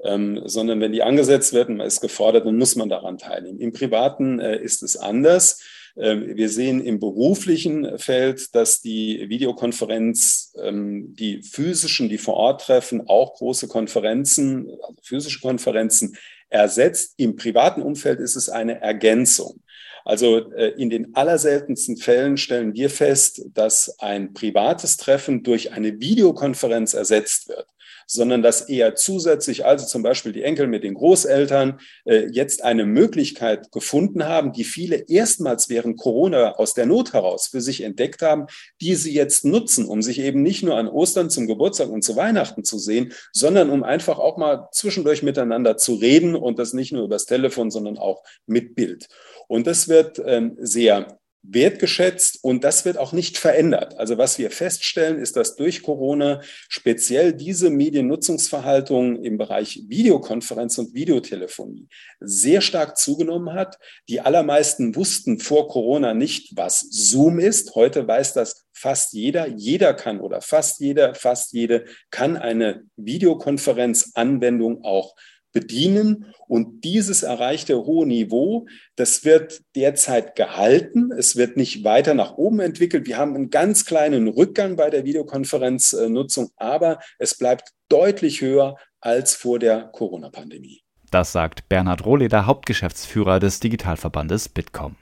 Ähm, 0.04 0.42
sondern 0.44 0.80
wenn 0.80 0.92
die 0.92 1.02
angesetzt 1.02 1.54
wird 1.54 1.68
und 1.70 1.78
man 1.78 1.86
ist 1.86 2.02
gefordert, 2.02 2.44
dann 2.44 2.58
muss 2.58 2.76
man 2.76 2.88
daran 2.88 3.16
teilnehmen. 3.16 3.60
Im 3.60 3.72
Privaten 3.72 4.40
äh, 4.40 4.60
ist 4.62 4.82
es 4.82 4.96
anders. 4.96 5.58
Ähm, 5.98 6.36
wir 6.36 6.48
sehen 6.50 6.84
im 6.84 7.00
beruflichen 7.00 7.98
Feld, 7.98 8.54
dass 8.54 8.82
die 8.82 9.28
Videokonferenz, 9.28 10.54
ähm, 10.62 11.14
die 11.14 11.42
physischen, 11.42 12.08
die 12.08 12.18
vor 12.18 12.34
Ort 12.34 12.62
treffen, 12.66 13.08
auch 13.08 13.34
große 13.34 13.68
Konferenzen, 13.68 14.68
also 14.82 15.00
physische 15.02 15.40
Konferenzen 15.40 16.16
ersetzt. 16.50 17.14
Im 17.16 17.36
privaten 17.36 17.80
Umfeld 17.80 18.20
ist 18.20 18.36
es 18.36 18.48
eine 18.48 18.80
Ergänzung. 18.80 19.62
Also 20.04 20.52
äh, 20.52 20.68
in 20.76 20.90
den 20.90 21.14
allerseltensten 21.16 21.96
Fällen 21.96 22.36
stellen 22.36 22.74
wir 22.74 22.90
fest, 22.90 23.42
dass 23.54 23.98
ein 23.98 24.34
privates 24.34 24.98
Treffen 24.98 25.42
durch 25.42 25.72
eine 25.72 25.98
Videokonferenz 26.00 26.92
ersetzt 26.94 27.48
wird 27.48 27.66
sondern 28.06 28.42
dass 28.42 28.62
eher 28.62 28.94
zusätzlich, 28.94 29.64
also 29.64 29.86
zum 29.86 30.02
Beispiel 30.02 30.32
die 30.32 30.42
Enkel 30.42 30.66
mit 30.66 30.84
den 30.84 30.94
Großeltern, 30.94 31.80
äh, 32.04 32.26
jetzt 32.30 32.62
eine 32.62 32.86
Möglichkeit 32.86 33.72
gefunden 33.72 34.24
haben, 34.24 34.52
die 34.52 34.64
viele 34.64 34.96
erstmals 35.08 35.68
während 35.68 35.98
Corona 35.98 36.54
aus 36.54 36.74
der 36.74 36.86
Not 36.86 37.12
heraus 37.12 37.48
für 37.48 37.60
sich 37.60 37.82
entdeckt 37.82 38.22
haben, 38.22 38.46
die 38.80 38.94
sie 38.94 39.12
jetzt 39.12 39.44
nutzen, 39.44 39.86
um 39.86 40.02
sich 40.02 40.20
eben 40.20 40.42
nicht 40.42 40.62
nur 40.62 40.76
an 40.76 40.88
Ostern 40.88 41.30
zum 41.30 41.46
Geburtstag 41.46 41.88
und 41.90 42.02
zu 42.02 42.16
Weihnachten 42.16 42.64
zu 42.64 42.78
sehen, 42.78 43.12
sondern 43.32 43.70
um 43.70 43.82
einfach 43.82 44.18
auch 44.18 44.36
mal 44.36 44.68
zwischendurch 44.72 45.22
miteinander 45.22 45.76
zu 45.76 45.94
reden 45.94 46.34
und 46.34 46.58
das 46.58 46.72
nicht 46.72 46.92
nur 46.92 47.04
übers 47.04 47.26
Telefon, 47.26 47.70
sondern 47.70 47.98
auch 47.98 48.22
mit 48.46 48.74
Bild. 48.74 49.08
Und 49.48 49.66
das 49.66 49.88
wird 49.88 50.20
ähm, 50.24 50.56
sehr 50.58 51.18
wertgeschätzt 51.42 52.42
und 52.42 52.64
das 52.64 52.84
wird 52.84 52.98
auch 52.98 53.12
nicht 53.12 53.38
verändert. 53.38 53.96
Also 53.98 54.18
was 54.18 54.38
wir 54.38 54.50
feststellen, 54.50 55.18
ist, 55.18 55.36
dass 55.36 55.56
durch 55.56 55.82
Corona 55.82 56.40
speziell 56.68 57.32
diese 57.32 57.70
Mediennutzungsverhaltung 57.70 59.22
im 59.22 59.38
Bereich 59.38 59.82
Videokonferenz 59.86 60.78
und 60.78 60.94
Videotelefonie 60.94 61.88
sehr 62.20 62.60
stark 62.60 62.96
zugenommen 62.96 63.54
hat. 63.54 63.78
Die 64.08 64.20
allermeisten 64.20 64.96
wussten 64.96 65.38
vor 65.38 65.68
Corona 65.68 66.14
nicht, 66.14 66.56
was 66.56 66.80
Zoom 66.90 67.38
ist. 67.38 67.74
Heute 67.74 68.06
weiß 68.06 68.32
das 68.32 68.66
fast 68.72 69.12
jeder. 69.12 69.46
Jeder 69.46 69.94
kann 69.94 70.20
oder 70.20 70.40
fast 70.40 70.80
jeder, 70.80 71.14
fast 71.14 71.52
jede 71.52 71.86
kann 72.10 72.36
eine 72.36 72.84
Videokonferenzanwendung 72.96 74.84
auch 74.84 75.14
bedienen. 75.56 76.26
Und 76.48 76.84
dieses 76.84 77.22
erreichte 77.22 77.76
hohe 77.86 78.06
Niveau, 78.06 78.66
das 78.94 79.24
wird 79.24 79.62
derzeit 79.74 80.36
gehalten. 80.36 81.10
Es 81.12 81.36
wird 81.36 81.56
nicht 81.56 81.82
weiter 81.82 82.12
nach 82.12 82.34
oben 82.36 82.60
entwickelt. 82.60 83.06
Wir 83.06 83.16
haben 83.16 83.34
einen 83.34 83.48
ganz 83.48 83.86
kleinen 83.86 84.28
Rückgang 84.28 84.76
bei 84.76 84.90
der 84.90 85.04
Videokonferenznutzung, 85.04 86.50
aber 86.56 87.00
es 87.18 87.38
bleibt 87.38 87.70
deutlich 87.88 88.42
höher 88.42 88.76
als 89.00 89.34
vor 89.34 89.58
der 89.58 89.84
Corona-Pandemie. 89.92 90.82
Das 91.10 91.32
sagt 91.32 91.68
Bernhard 91.70 92.04
Rohleder, 92.04 92.44
Hauptgeschäftsführer 92.44 93.40
des 93.40 93.60
Digitalverbandes 93.60 94.50
Bitkom. 94.50 94.96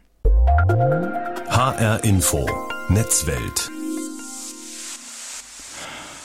HR 1.49 2.04
Info, 2.04 2.46
Netzwelt. 2.88 3.74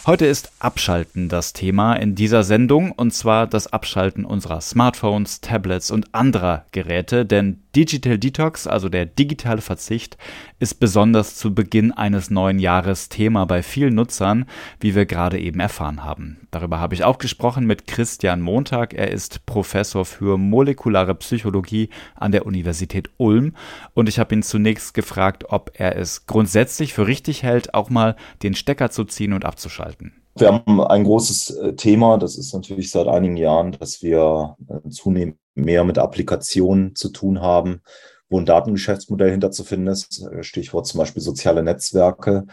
Heute 0.09 0.25
ist 0.25 0.51
Abschalten 0.57 1.29
das 1.29 1.53
Thema 1.53 1.93
in 1.93 2.15
dieser 2.15 2.41
Sendung 2.41 2.91
und 2.93 3.13
zwar 3.13 3.45
das 3.45 3.71
Abschalten 3.71 4.25
unserer 4.25 4.59
Smartphones, 4.59 5.39
Tablets 5.39 5.91
und 5.91 6.15
anderer 6.15 6.65
Geräte, 6.71 7.27
denn 7.27 7.61
Digital 7.79 8.17
Detox, 8.17 8.67
also 8.67 8.89
der 8.89 9.05
digitale 9.05 9.61
Verzicht, 9.61 10.17
ist 10.59 10.81
besonders 10.81 11.37
zu 11.37 11.55
Beginn 11.55 11.93
eines 11.93 12.29
neuen 12.29 12.59
Jahres 12.59 13.07
Thema 13.07 13.45
bei 13.45 13.63
vielen 13.63 13.95
Nutzern, 13.95 14.47
wie 14.81 14.95
wir 14.95 15.05
gerade 15.05 15.39
eben 15.39 15.61
erfahren 15.61 16.03
haben. 16.03 16.45
Darüber 16.51 16.81
habe 16.81 16.93
ich 16.93 17.05
auch 17.05 17.19
gesprochen 17.19 17.65
mit 17.65 17.87
Christian 17.87 18.41
Montag. 18.41 18.93
Er 18.93 19.11
ist 19.11 19.45
Professor 19.45 20.03
für 20.03 20.37
molekulare 20.37 21.15
Psychologie 21.15 21.87
an 22.15 22.33
der 22.33 22.45
Universität 22.45 23.11
Ulm 23.15 23.55
und 23.93 24.09
ich 24.09 24.19
habe 24.19 24.35
ihn 24.35 24.43
zunächst 24.43 24.93
gefragt, 24.93 25.45
ob 25.47 25.71
er 25.75 25.95
es 25.95 26.25
grundsätzlich 26.25 26.93
für 26.93 27.07
richtig 27.07 27.43
hält, 27.43 27.73
auch 27.73 27.89
mal 27.89 28.17
den 28.43 28.55
Stecker 28.55 28.91
zu 28.91 29.05
ziehen 29.05 29.31
und 29.31 29.45
abzuschalten. 29.45 30.11
Wir 30.35 30.49
haben 30.49 30.81
ein 30.81 31.05
großes 31.05 31.49
äh, 31.51 31.75
Thema, 31.75 32.17
das 32.17 32.37
ist 32.37 32.53
natürlich 32.53 32.91
seit 32.91 33.07
einigen 33.07 33.37
Jahren, 33.37 33.71
dass 33.71 34.01
wir 34.01 34.57
äh, 34.67 34.89
zunehmend 34.89 35.37
mehr 35.59 35.83
mit 35.83 35.97
Applikationen 35.97 36.95
zu 36.95 37.09
tun 37.09 37.41
haben, 37.41 37.81
wo 38.29 38.39
ein 38.39 38.45
Datengeschäftsmodell 38.45 39.31
hinter 39.31 39.51
zu 39.51 39.63
finden 39.63 39.87
ist. 39.87 40.23
Stichwort 40.41 40.87
zum 40.87 40.99
Beispiel 40.99 41.21
soziale 41.21 41.63
Netzwerke, 41.63 42.45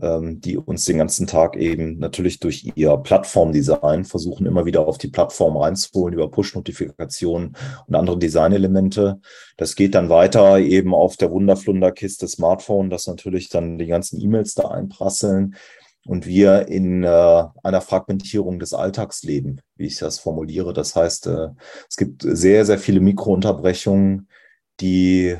ähm, 0.00 0.40
die 0.40 0.56
uns 0.56 0.86
den 0.86 0.98
ganzen 0.98 1.26
Tag 1.26 1.56
eben 1.56 1.98
natürlich 1.98 2.40
durch 2.40 2.72
ihr 2.74 2.96
Plattformdesign 2.96 4.04
versuchen, 4.04 4.46
immer 4.46 4.64
wieder 4.64 4.86
auf 4.86 4.96
die 4.96 5.08
Plattform 5.08 5.56
reinzuholen 5.56 6.14
über 6.14 6.30
Push-Notifikationen 6.30 7.56
und 7.86 7.94
andere 7.94 8.18
Designelemente. 8.18 9.20
Das 9.58 9.76
geht 9.76 9.94
dann 9.94 10.08
weiter 10.08 10.58
eben 10.58 10.94
auf 10.94 11.16
der 11.16 11.30
Wunderflunderkiste 11.30 12.28
Smartphone, 12.28 12.88
dass 12.88 13.06
natürlich 13.06 13.50
dann 13.50 13.78
die 13.78 13.86
ganzen 13.86 14.20
E-Mails 14.20 14.54
da 14.54 14.68
einprasseln 14.68 15.56
und 16.06 16.26
wir 16.26 16.68
in 16.68 17.04
äh, 17.04 17.44
einer 17.62 17.80
Fragmentierung 17.80 18.58
des 18.58 18.74
Alltags 18.74 19.22
leben, 19.22 19.60
wie 19.76 19.86
ich 19.86 19.98
das 19.98 20.18
formuliere. 20.18 20.72
Das 20.72 20.96
heißt, 20.96 21.26
äh, 21.26 21.48
es 21.88 21.96
gibt 21.96 22.22
sehr, 22.22 22.64
sehr 22.64 22.78
viele 22.78 23.00
Mikrounterbrechungen, 23.00 24.28
die 24.80 25.36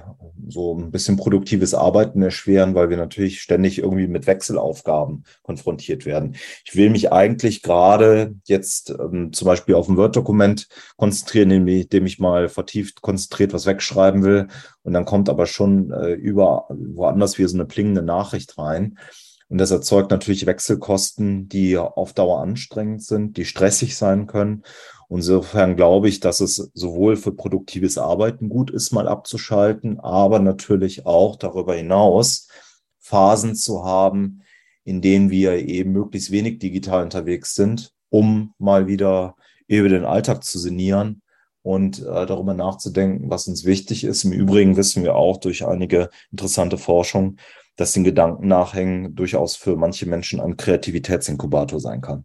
so 0.49 0.75
ein 0.75 0.91
bisschen 0.91 1.17
produktives 1.17 1.75
Arbeiten 1.75 2.23
erschweren, 2.23 2.75
weil 2.75 2.91
wir 2.91 2.97
natürlich 2.97 3.41
ständig 3.41 3.79
irgendwie 3.79 4.07
mit 4.07 4.27
Wechselaufgaben 4.27 5.25
konfrontiert 5.43 6.05
werden. 6.05 6.37
Ich 6.65 6.77
will 6.77 6.91
mich 6.91 7.13
eigentlich 7.13 7.63
gerade 7.63 8.35
jetzt 8.45 8.91
ähm, 8.91 9.33
zum 9.33 9.47
Beispiel 9.47 9.75
auf 9.75 9.89
ein 9.89 9.97
Word-Dokument 9.97 10.69
konzentrieren, 10.97 11.51
indem 11.51 12.07
ich 12.07 12.19
mal 12.19 12.49
vertieft 12.49 13.01
konzentriert 13.01 13.53
was 13.53 13.67
wegschreiben 13.67 14.23
will. 14.23 14.49
Und 14.83 14.93
dann 14.93 15.05
kommt 15.05 15.29
aber 15.29 15.47
schon 15.47 15.91
äh, 15.91 16.13
über 16.13 16.67
woanders 16.69 17.39
wieder 17.39 17.49
so 17.49 17.57
eine 17.57 17.67
plingende 17.67 18.03
Nachricht 18.03 18.59
rein. 18.59 18.99
Und 19.51 19.59
das 19.59 19.73
erzeugt 19.73 20.13
natürlich 20.13 20.47
Wechselkosten, 20.47 21.49
die 21.49 21.77
auf 21.77 22.13
Dauer 22.13 22.41
anstrengend 22.41 23.03
sind, 23.03 23.37
die 23.37 23.45
stressig 23.45 23.97
sein 23.97 24.29
können. 24.29 24.63
Insofern 25.09 25.75
glaube 25.75 26.09
ich, 26.09 26.21
dass 26.21 26.39
es 26.39 26.71
sowohl 26.73 27.17
für 27.17 27.33
produktives 27.33 27.99
Arbeiten 27.99 28.49
gut 28.49 28.71
ist, 28.71 28.93
mal 28.93 29.09
abzuschalten, 29.09 29.99
aber 29.99 30.39
natürlich 30.39 31.05
auch 31.05 31.35
darüber 31.35 31.75
hinaus 31.75 32.47
Phasen 33.01 33.57
zu 33.57 33.85
haben, 33.85 34.43
in 34.85 35.01
denen 35.01 35.31
wir 35.31 35.55
eben 35.55 35.91
möglichst 35.91 36.31
wenig 36.31 36.61
digital 36.61 37.03
unterwegs 37.03 37.57
sind, 37.57 37.93
um 38.09 38.55
mal 38.59 38.87
wieder 38.87 39.35
über 39.67 39.89
den 39.89 40.05
Alltag 40.05 40.45
zu 40.45 40.61
sinnieren 40.61 41.23
und 41.63 41.99
äh, 41.99 42.25
darüber 42.25 42.55
nachzudenken, 42.55 43.31
was 43.31 43.49
uns 43.49 43.65
wichtig 43.65 44.05
ist. 44.05 44.23
Im 44.23 44.33
Übrigen 44.33 44.77
wissen 44.77 45.03
wir 45.03 45.17
auch 45.17 45.39
durch 45.39 45.67
einige 45.67 46.09
interessante 46.31 46.79
Forschung, 46.79 47.37
dass 47.81 47.93
den 47.93 48.05
Gedanken 48.05 48.47
nachhängen 48.47 49.15
durchaus 49.15 49.57
für 49.57 49.75
manche 49.75 50.07
Menschen 50.07 50.39
ein 50.39 50.59
Kreativitätsinkubator 50.59 51.81
sein 51.81 52.03
kann. 52.03 52.25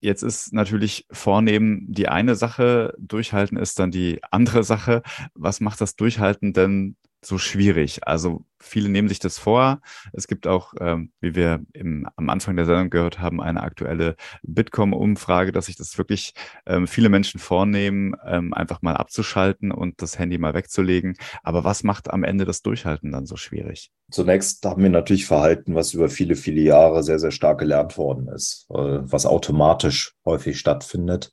Jetzt 0.00 0.22
ist 0.22 0.54
natürlich 0.54 1.06
vornehmen 1.12 1.84
die 1.88 2.08
eine 2.08 2.36
Sache, 2.36 2.94
durchhalten 2.98 3.58
ist 3.58 3.78
dann 3.78 3.90
die 3.90 4.20
andere 4.30 4.64
Sache. 4.64 5.02
Was 5.34 5.60
macht 5.60 5.82
das 5.82 5.94
Durchhalten 5.94 6.54
denn 6.54 6.96
so 7.24 7.38
schwierig? 7.38 8.06
Also 8.06 8.44
viele 8.58 8.88
nehmen 8.88 9.08
sich 9.08 9.18
das 9.18 9.38
vor. 9.38 9.80
Es 10.12 10.26
gibt 10.26 10.46
auch, 10.46 10.74
ähm, 10.80 11.12
wie 11.20 11.34
wir 11.34 11.60
im, 11.72 12.08
am 12.16 12.30
Anfang 12.30 12.56
der 12.56 12.64
Sendung 12.64 12.90
gehört 12.90 13.20
haben, 13.20 13.40
eine 13.40 13.62
aktuelle 13.62 14.16
Bitkom-Umfrage, 14.42 15.52
dass 15.52 15.66
sich 15.66 15.76
das 15.76 15.98
wirklich 15.98 16.34
ähm, 16.66 16.86
viele 16.86 17.08
Menschen 17.08 17.40
vornehmen, 17.40 18.14
ähm, 18.26 18.54
einfach 18.54 18.82
mal 18.82 18.96
abzuschalten 18.96 19.72
und 19.72 20.02
das 20.02 20.18
Handy 20.18 20.38
mal 20.38 20.54
wegzulegen. 20.54 21.16
Aber 21.42 21.64
was 21.64 21.82
macht 21.82 22.10
am 22.10 22.24
Ende 22.24 22.44
das 22.44 22.62
Durchhalten 22.62 23.12
dann 23.12 23.26
so 23.26 23.36
schwierig? 23.36 23.90
Zunächst 24.10 24.64
haben 24.64 24.82
wir 24.82 24.90
natürlich 24.90 25.26
Verhalten, 25.26 25.74
was 25.74 25.94
über 25.94 26.08
viele, 26.08 26.36
viele 26.36 26.60
Jahre 26.60 27.02
sehr, 27.02 27.18
sehr 27.18 27.30
stark 27.30 27.58
gelernt 27.58 27.96
worden 27.96 28.28
ist, 28.28 28.66
äh, 28.70 28.74
was 28.74 29.26
automatisch 29.26 30.14
häufig 30.24 30.58
stattfindet. 30.58 31.32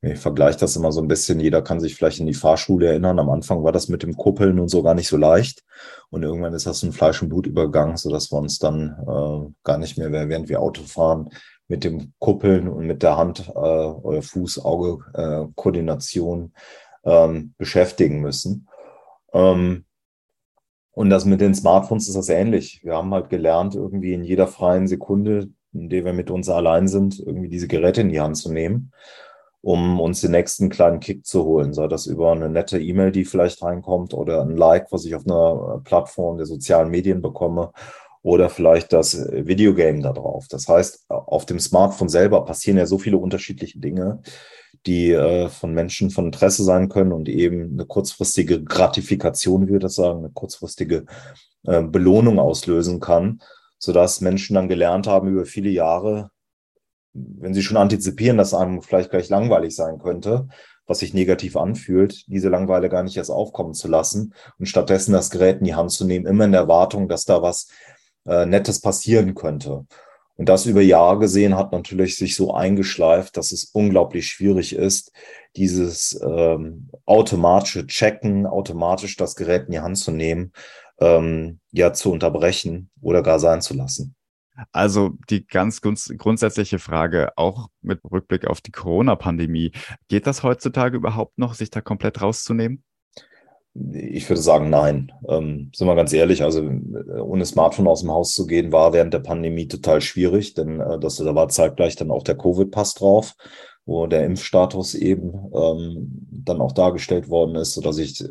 Ich 0.00 0.20
vergleiche 0.20 0.58
das 0.58 0.76
immer 0.76 0.92
so 0.92 1.00
ein 1.00 1.08
bisschen. 1.08 1.40
Jeder 1.40 1.60
kann 1.60 1.80
sich 1.80 1.96
vielleicht 1.96 2.20
in 2.20 2.26
die 2.26 2.34
Fahrschule 2.34 2.86
erinnern. 2.86 3.18
Am 3.18 3.30
Anfang 3.30 3.64
war 3.64 3.72
das 3.72 3.88
mit 3.88 4.04
dem 4.04 4.16
Kuppeln 4.16 4.60
und 4.60 4.68
so 4.68 4.84
gar 4.84 4.94
nicht 4.94 5.08
so 5.08 5.16
leicht. 5.16 5.64
Und 6.10 6.22
irgendwann 6.22 6.54
ist 6.54 6.66
das 6.66 6.84
in 6.84 6.92
Fleisch 6.92 7.20
und 7.20 7.30
Blut 7.30 7.48
übergegangen, 7.48 7.96
sodass 7.96 8.30
wir 8.30 8.38
uns 8.38 8.60
dann 8.60 8.96
äh, 9.00 9.50
gar 9.64 9.78
nicht 9.78 9.98
mehr, 9.98 10.12
während 10.12 10.48
wir 10.48 10.62
Auto 10.62 10.82
fahren, 10.82 11.30
mit 11.66 11.82
dem 11.82 12.12
Kuppeln 12.20 12.68
und 12.68 12.86
mit 12.86 13.02
der 13.02 13.16
Hand 13.16 13.48
äh, 13.48 13.58
oder 13.58 14.22
Fuß-Auge-Koordination 14.22 16.52
äh, 17.02 17.24
ähm, 17.24 17.54
beschäftigen 17.58 18.20
müssen. 18.20 18.68
Ähm, 19.32 19.84
und 20.92 21.10
das 21.10 21.24
mit 21.24 21.40
den 21.40 21.56
Smartphones 21.56 22.06
ist 22.06 22.16
das 22.16 22.28
ähnlich. 22.28 22.82
Wir 22.84 22.94
haben 22.94 23.12
halt 23.12 23.30
gelernt, 23.30 23.74
irgendwie 23.74 24.12
in 24.12 24.22
jeder 24.22 24.46
freien 24.46 24.86
Sekunde, 24.86 25.48
in 25.72 25.88
der 25.88 26.04
wir 26.04 26.12
mit 26.12 26.30
uns 26.30 26.48
allein 26.48 26.86
sind, 26.86 27.18
irgendwie 27.18 27.48
diese 27.48 27.66
Geräte 27.66 28.02
in 28.02 28.10
die 28.10 28.20
Hand 28.20 28.36
zu 28.36 28.52
nehmen 28.52 28.92
um 29.60 30.00
uns 30.00 30.20
den 30.20 30.30
nächsten 30.30 30.68
kleinen 30.68 31.00
Kick 31.00 31.26
zu 31.26 31.44
holen. 31.44 31.72
Sei 31.72 31.88
das 31.88 32.06
über 32.06 32.32
eine 32.32 32.48
nette 32.48 32.80
E-Mail, 32.80 33.12
die 33.12 33.24
vielleicht 33.24 33.62
reinkommt 33.62 34.14
oder 34.14 34.42
ein 34.42 34.56
Like, 34.56 34.92
was 34.92 35.04
ich 35.04 35.14
auf 35.14 35.26
einer 35.26 35.80
Plattform 35.84 36.36
der 36.36 36.46
sozialen 36.46 36.90
Medien 36.90 37.22
bekomme 37.22 37.72
oder 38.22 38.50
vielleicht 38.50 38.92
das 38.92 39.16
Videogame 39.30 40.02
da 40.02 40.12
drauf. 40.12 40.46
Das 40.48 40.68
heißt, 40.68 41.06
auf 41.08 41.46
dem 41.46 41.58
Smartphone 41.58 42.08
selber 42.08 42.44
passieren 42.44 42.78
ja 42.78 42.86
so 42.86 42.98
viele 42.98 43.18
unterschiedliche 43.18 43.78
Dinge, 43.78 44.20
die 44.86 45.12
äh, 45.12 45.48
von 45.48 45.72
Menschen 45.72 46.10
von 46.10 46.26
Interesse 46.26 46.64
sein 46.64 46.88
können 46.88 47.12
und 47.12 47.28
eben 47.28 47.72
eine 47.72 47.86
kurzfristige 47.86 48.62
Gratifikation, 48.62 49.68
wie 49.68 49.72
wir 49.72 49.80
das 49.80 49.94
sagen, 49.94 50.18
eine 50.20 50.30
kurzfristige 50.30 51.06
äh, 51.64 51.82
Belohnung 51.82 52.38
auslösen 52.38 53.00
kann, 53.00 53.40
sodass 53.78 54.20
Menschen 54.20 54.54
dann 54.54 54.68
gelernt 54.68 55.06
haben, 55.06 55.28
über 55.28 55.44
viele 55.44 55.70
Jahre 55.70 56.30
wenn 57.38 57.54
sie 57.54 57.62
schon 57.62 57.76
antizipieren, 57.76 58.38
dass 58.38 58.54
einem 58.54 58.82
vielleicht 58.82 59.10
gleich 59.10 59.28
langweilig 59.28 59.74
sein 59.74 59.98
könnte, 59.98 60.48
was 60.86 61.00
sich 61.00 61.14
negativ 61.14 61.56
anfühlt, 61.56 62.24
diese 62.28 62.48
Langeweile 62.48 62.88
gar 62.88 63.02
nicht 63.02 63.16
erst 63.16 63.30
aufkommen 63.30 63.74
zu 63.74 63.88
lassen 63.88 64.34
und 64.58 64.66
stattdessen 64.66 65.12
das 65.12 65.30
Gerät 65.30 65.58
in 65.58 65.64
die 65.64 65.74
Hand 65.74 65.92
zu 65.92 66.04
nehmen, 66.06 66.26
immer 66.26 66.44
in 66.44 66.52
der 66.52 66.62
Erwartung, 66.62 67.08
dass 67.08 67.24
da 67.24 67.42
was 67.42 67.68
äh, 68.26 68.46
Nettes 68.46 68.80
passieren 68.80 69.34
könnte. 69.34 69.86
Und 70.36 70.48
das 70.48 70.66
über 70.66 70.80
Jahre 70.80 71.18
gesehen 71.18 71.56
hat 71.56 71.72
natürlich 71.72 72.16
sich 72.16 72.36
so 72.36 72.54
eingeschleift, 72.54 73.36
dass 73.36 73.50
es 73.50 73.64
unglaublich 73.64 74.28
schwierig 74.28 74.74
ist, 74.74 75.10
dieses 75.56 76.18
ähm, 76.22 76.90
automatische 77.06 77.86
Checken, 77.88 78.46
automatisch 78.46 79.16
das 79.16 79.34
Gerät 79.34 79.66
in 79.66 79.72
die 79.72 79.80
Hand 79.80 79.98
zu 79.98 80.12
nehmen, 80.12 80.52
ähm, 81.00 81.58
ja 81.72 81.92
zu 81.92 82.12
unterbrechen 82.12 82.88
oder 83.00 83.22
gar 83.22 83.40
sein 83.40 83.60
zu 83.60 83.74
lassen. 83.74 84.14
Also 84.72 85.12
die 85.30 85.46
ganz 85.46 85.80
grundsätzliche 85.80 86.78
Frage, 86.78 87.32
auch 87.36 87.68
mit 87.80 88.00
Rückblick 88.10 88.46
auf 88.46 88.60
die 88.60 88.72
Corona-Pandemie, 88.72 89.72
geht 90.08 90.26
das 90.26 90.42
heutzutage 90.42 90.96
überhaupt 90.96 91.38
noch, 91.38 91.54
sich 91.54 91.70
da 91.70 91.80
komplett 91.80 92.20
rauszunehmen? 92.22 92.82
Ich 93.92 94.28
würde 94.28 94.40
sagen, 94.40 94.70
nein. 94.70 95.12
Ähm, 95.28 95.70
sind 95.74 95.86
wir 95.86 95.94
ganz 95.94 96.12
ehrlich, 96.12 96.42
also 96.42 96.68
ohne 97.22 97.44
Smartphone 97.44 97.86
aus 97.86 98.00
dem 98.00 98.10
Haus 98.10 98.32
zu 98.32 98.46
gehen, 98.46 98.72
war 98.72 98.92
während 98.92 99.14
der 99.14 99.20
Pandemie 99.20 99.68
total 99.68 100.00
schwierig, 100.00 100.54
denn 100.54 100.80
äh, 100.80 100.98
das, 100.98 101.16
da 101.16 101.34
war 101.34 101.48
zeitgleich 101.48 101.94
dann 101.94 102.10
auch 102.10 102.24
der 102.24 102.36
Covid-Pass 102.36 102.94
drauf, 102.94 103.34
wo 103.86 104.06
der 104.06 104.24
Impfstatus 104.24 104.94
eben 104.94 105.32
ähm, 105.54 106.28
dann 106.32 106.60
auch 106.60 106.72
dargestellt 106.72 107.28
worden 107.28 107.54
ist, 107.54 107.74
sodass 107.74 107.98
ich 107.98 108.20
äh, 108.20 108.28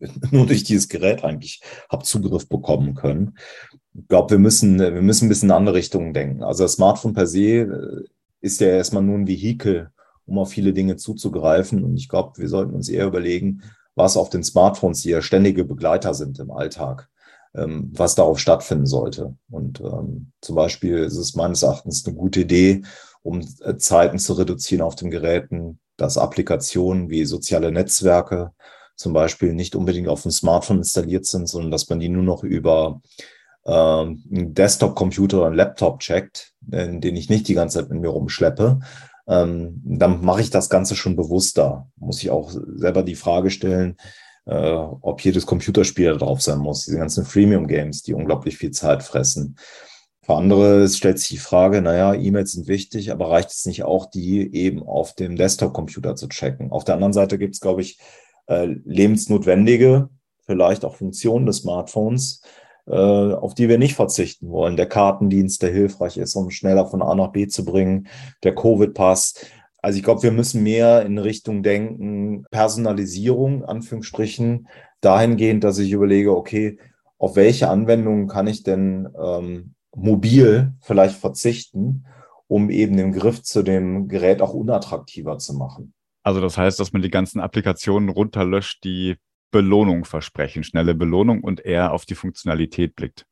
nur 0.30 0.46
durch 0.46 0.62
dieses 0.62 0.88
Gerät 0.88 1.24
eigentlich 1.24 1.62
habe 1.90 2.04
Zugriff 2.04 2.48
bekommen 2.48 2.94
können 2.94 3.34
ich 3.94 4.08
glaube, 4.08 4.30
wir 4.30 4.38
müssen, 4.38 4.78
wir 4.78 4.90
müssen 5.02 5.26
ein 5.26 5.28
bisschen 5.28 5.48
in 5.48 5.54
andere 5.54 5.74
Richtungen 5.74 6.14
denken. 6.14 6.42
Also 6.42 6.64
das 6.64 6.74
Smartphone 6.74 7.12
per 7.12 7.26
se 7.26 7.40
äh, 7.40 8.04
ist 8.40 8.60
ja 8.60 8.68
erstmal 8.68 9.02
nur 9.02 9.18
ein 9.18 9.26
Vehikel, 9.26 9.90
um 10.26 10.38
auf 10.38 10.50
viele 10.50 10.72
Dinge 10.72 10.96
zuzugreifen. 10.96 11.84
Und 11.84 11.96
ich 11.96 12.08
glaube, 12.08 12.38
wir 12.38 12.48
sollten 12.48 12.74
uns 12.74 12.88
eher 12.88 13.06
überlegen, 13.06 13.62
was 13.94 14.16
auf 14.16 14.30
den 14.30 14.44
Smartphones, 14.44 15.04
ja 15.04 15.20
ständige 15.22 15.64
Begleiter 15.64 16.14
sind 16.14 16.38
im 16.38 16.50
Alltag, 16.50 17.08
ähm, 17.54 17.90
was 17.92 18.14
darauf 18.14 18.38
stattfinden 18.38 18.86
sollte. 18.86 19.36
Und 19.50 19.80
ähm, 19.80 20.32
zum 20.40 20.56
Beispiel 20.56 20.98
ist 20.98 21.16
es 21.16 21.34
meines 21.34 21.62
Erachtens 21.62 22.06
eine 22.06 22.16
gute 22.16 22.40
Idee, 22.40 22.82
um 23.22 23.40
äh, 23.60 23.76
Zeiten 23.76 24.18
zu 24.18 24.34
reduzieren 24.34 24.82
auf 24.82 24.94
den 24.94 25.10
Geräten, 25.10 25.80
dass 25.96 26.16
Applikationen 26.16 27.10
wie 27.10 27.24
soziale 27.24 27.72
Netzwerke 27.72 28.52
zum 28.94 29.12
Beispiel 29.12 29.54
nicht 29.54 29.74
unbedingt 29.74 30.08
auf 30.08 30.22
dem 30.22 30.30
Smartphone 30.30 30.78
installiert 30.78 31.26
sind, 31.26 31.48
sondern 31.48 31.70
dass 31.70 31.88
man 31.88 32.00
die 32.00 32.08
nur 32.08 32.22
noch 32.22 32.44
über 32.44 33.00
ähm, 33.66 34.22
einen 34.30 34.54
Desktop-Computer 34.54 35.38
oder 35.38 35.46
einen 35.48 35.56
Laptop 35.56 36.00
checkt, 36.00 36.54
den 36.60 37.16
ich 37.16 37.28
nicht 37.28 37.48
die 37.48 37.54
ganze 37.54 37.80
Zeit 37.80 37.90
mit 37.90 38.00
mir 38.00 38.08
rumschleppe, 38.08 38.80
ähm, 39.28 39.80
dann 39.84 40.22
mache 40.24 40.40
ich 40.40 40.50
das 40.50 40.68
Ganze 40.68 40.96
schon 40.96 41.16
bewusster. 41.16 41.88
Muss 41.96 42.22
ich 42.22 42.30
auch 42.30 42.50
selber 42.50 43.02
die 43.02 43.14
Frage 43.14 43.50
stellen, 43.50 43.96
äh, 44.46 44.72
ob 44.72 45.20
jedes 45.22 45.46
Computerspiel 45.46 46.12
da 46.12 46.16
drauf 46.16 46.42
sein 46.42 46.58
muss, 46.58 46.84
diese 46.84 46.98
ganzen 46.98 47.24
Freemium-Games, 47.24 48.02
die 48.02 48.14
unglaublich 48.14 48.56
viel 48.56 48.72
Zeit 48.72 49.02
fressen. 49.02 49.56
Für 50.22 50.34
andere 50.34 50.88
stellt 50.88 51.18
sich 51.18 51.28
die 51.28 51.38
Frage, 51.38 51.82
naja, 51.82 52.14
E-Mails 52.14 52.52
sind 52.52 52.68
wichtig, 52.68 53.10
aber 53.10 53.30
reicht 53.30 53.50
es 53.50 53.66
nicht 53.66 53.84
auch, 53.84 54.06
die 54.06 54.54
eben 54.54 54.82
auf 54.82 55.14
dem 55.14 55.36
Desktop-Computer 55.36 56.16
zu 56.16 56.28
checken? 56.28 56.72
Auf 56.72 56.84
der 56.84 56.94
anderen 56.94 57.12
Seite 57.12 57.38
gibt 57.38 57.54
es, 57.54 57.60
glaube 57.60 57.82
ich, 57.82 57.98
äh, 58.46 58.66
lebensnotwendige, 58.84 60.08
vielleicht 60.46 60.84
auch 60.84 60.96
Funktionen 60.96 61.46
des 61.46 61.58
Smartphones, 61.58 62.42
auf 62.94 63.54
die 63.54 63.68
wir 63.68 63.78
nicht 63.78 63.94
verzichten 63.94 64.50
wollen. 64.50 64.76
Der 64.76 64.86
Kartendienst, 64.86 65.62
der 65.62 65.70
hilfreich 65.70 66.16
ist, 66.16 66.34
um 66.34 66.50
schneller 66.50 66.86
von 66.86 67.02
A 67.02 67.14
nach 67.14 67.32
B 67.32 67.46
zu 67.46 67.64
bringen, 67.64 68.08
der 68.42 68.54
Covid-Pass. 68.54 69.46
Also 69.82 69.96
ich 69.96 70.04
glaube, 70.04 70.22
wir 70.22 70.32
müssen 70.32 70.62
mehr 70.62 71.06
in 71.06 71.18
Richtung 71.18 71.62
denken, 71.62 72.44
Personalisierung, 72.50 73.64
Anführungsstrichen, 73.64 74.68
dahingehend, 75.00 75.64
dass 75.64 75.78
ich 75.78 75.92
überlege, 75.92 76.36
okay, 76.36 76.78
auf 77.18 77.36
welche 77.36 77.68
Anwendungen 77.68 78.28
kann 78.28 78.46
ich 78.46 78.62
denn 78.62 79.08
ähm, 79.22 79.74
mobil 79.94 80.72
vielleicht 80.80 81.16
verzichten, 81.16 82.06
um 82.46 82.70
eben 82.70 82.96
den 82.96 83.12
Griff 83.12 83.42
zu 83.42 83.62
dem 83.62 84.08
Gerät 84.08 84.42
auch 84.42 84.54
unattraktiver 84.54 85.38
zu 85.38 85.54
machen. 85.54 85.94
Also 86.22 86.40
das 86.40 86.58
heißt, 86.58 86.80
dass 86.80 86.92
man 86.92 87.02
die 87.02 87.10
ganzen 87.10 87.40
Applikationen 87.40 88.08
runterlöscht, 88.08 88.84
die 88.84 89.16
Belohnung 89.50 90.04
versprechen, 90.04 90.64
schnelle 90.64 90.94
Belohnung 90.94 91.42
und 91.42 91.64
eher 91.64 91.92
auf 91.92 92.04
die 92.04 92.14
Funktionalität 92.14 92.94
blickt. 92.94 93.26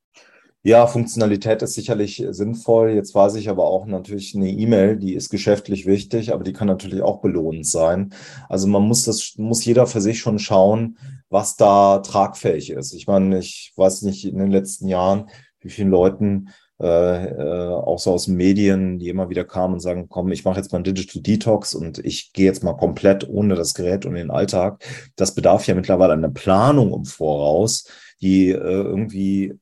Ja, 0.65 0.87
Funktionalität 0.89 1.63
ist 1.63 1.75
sicherlich 1.75 2.23
sinnvoll. 2.31 2.91
Jetzt 2.91 3.15
weiß 3.15 3.37
ich 3.37 3.49
aber 3.49 3.65
auch 3.65 3.87
natürlich 3.87 4.35
eine 4.35 4.51
E-Mail, 4.51 4.97
die 4.97 5.15
ist 5.15 5.31
geschäftlich 5.31 5.87
wichtig, 5.87 6.33
aber 6.33 6.43
die 6.43 6.53
kann 6.53 6.67
natürlich 6.67 7.01
auch 7.01 7.21
belohnend 7.21 7.67
sein. 7.67 8.13
Also 8.49 8.67
man 8.67 8.83
muss 8.83 9.05
das, 9.05 9.35
muss 9.37 9.65
jeder 9.65 9.87
für 9.87 10.01
sich 10.01 10.19
schon 10.19 10.41
schauen, 10.41 10.99
was 11.31 11.57
da 11.57 11.99
tragfähig 11.99 12.71
ist. 12.71 12.93
Ich 12.93 13.07
meine, 13.07 13.39
ich 13.39 13.73
weiß 13.77 14.03
nicht 14.03 14.25
in 14.27 14.39
den 14.39 14.51
letzten 14.51 14.89
Jahren, 14.89 15.31
wie 15.61 15.71
vielen 15.71 15.91
Leuten 15.91 16.49
äh, 16.81 17.27
äh, 17.27 17.69
auch 17.75 17.99
so 17.99 18.13
aus 18.13 18.29
Medien, 18.29 18.99
die 18.99 19.09
immer 19.09 19.31
wieder 19.31 19.45
kamen 19.45 19.75
und 19.75 19.81
sagen, 19.81 20.09
komm, 20.09 20.31
ich 20.31 20.45
mache 20.45 20.59
jetzt 20.59 20.71
mal 20.71 20.77
einen 20.77 20.85
Digital 20.85 21.23
Detox 21.23 21.75
und 21.75 21.99
ich 21.99 22.33
gehe 22.33 22.47
jetzt 22.47 22.63
mal 22.63 22.75
komplett 22.75 23.29
ohne 23.29 23.57
das 23.57 23.75
Gerät 23.75 24.07
und 24.07 24.15
den 24.15 24.31
Alltag. 24.31 24.85
Das 25.17 25.35
bedarf 25.35 25.67
ja 25.67 25.75
mittlerweile 25.75 26.13
einer 26.13 26.31
Planung 26.31 26.95
im 26.95 27.05
Voraus, 27.05 27.89
die 28.21 28.51
äh, 28.51 28.55
irgendwie 28.55 29.55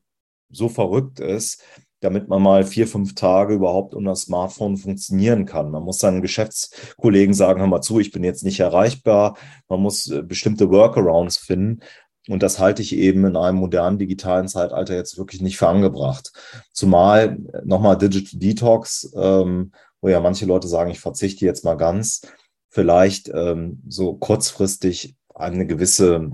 so 0.49 0.69
verrückt 0.69 1.19
ist, 1.19 1.63
damit 2.01 2.27
man 2.27 2.43
mal 2.43 2.63
vier, 2.63 2.87
fünf 2.87 3.15
Tage 3.15 3.55
überhaupt 3.55 3.95
unter 3.95 4.15
Smartphone 4.15 4.77
funktionieren 4.77 5.45
kann. 5.45 5.71
Man 5.71 5.83
muss 5.83 5.97
seinen 5.97 6.21
Geschäftskollegen 6.21 7.33
sagen, 7.33 7.59
hör 7.59 7.67
mal 7.67 7.81
zu, 7.81 7.99
ich 7.99 8.11
bin 8.11 8.23
jetzt 8.23 8.43
nicht 8.43 8.59
erreichbar. 8.59 9.37
Man 9.67 9.81
muss 9.81 10.09
äh, 10.11 10.21
bestimmte 10.21 10.69
Workarounds 10.69 11.37
finden. 11.37 11.79
Und 12.27 12.43
das 12.43 12.59
halte 12.59 12.81
ich 12.81 12.95
eben 12.95 13.25
in 13.25 13.35
einem 13.35 13.57
modernen 13.57 13.97
digitalen 13.97 14.47
Zeitalter 14.47 14.95
jetzt 14.95 15.17
wirklich 15.17 15.41
nicht 15.41 15.57
für 15.57 15.67
angebracht. 15.67 16.31
Zumal 16.71 17.37
äh, 17.53 17.61
nochmal 17.63 17.97
Digital 17.97 18.39
Detox, 18.39 19.11
ähm, 19.15 19.71
wo 20.01 20.09
ja 20.09 20.19
manche 20.19 20.45
Leute 20.45 20.67
sagen, 20.67 20.91
ich 20.91 20.99
verzichte 20.99 21.45
jetzt 21.45 21.63
mal 21.63 21.75
ganz, 21.75 22.21
vielleicht 22.69 23.29
ähm, 23.29 23.81
so 23.87 24.13
kurzfristig 24.13 25.15
eine 25.33 25.65
gewisse 25.65 26.31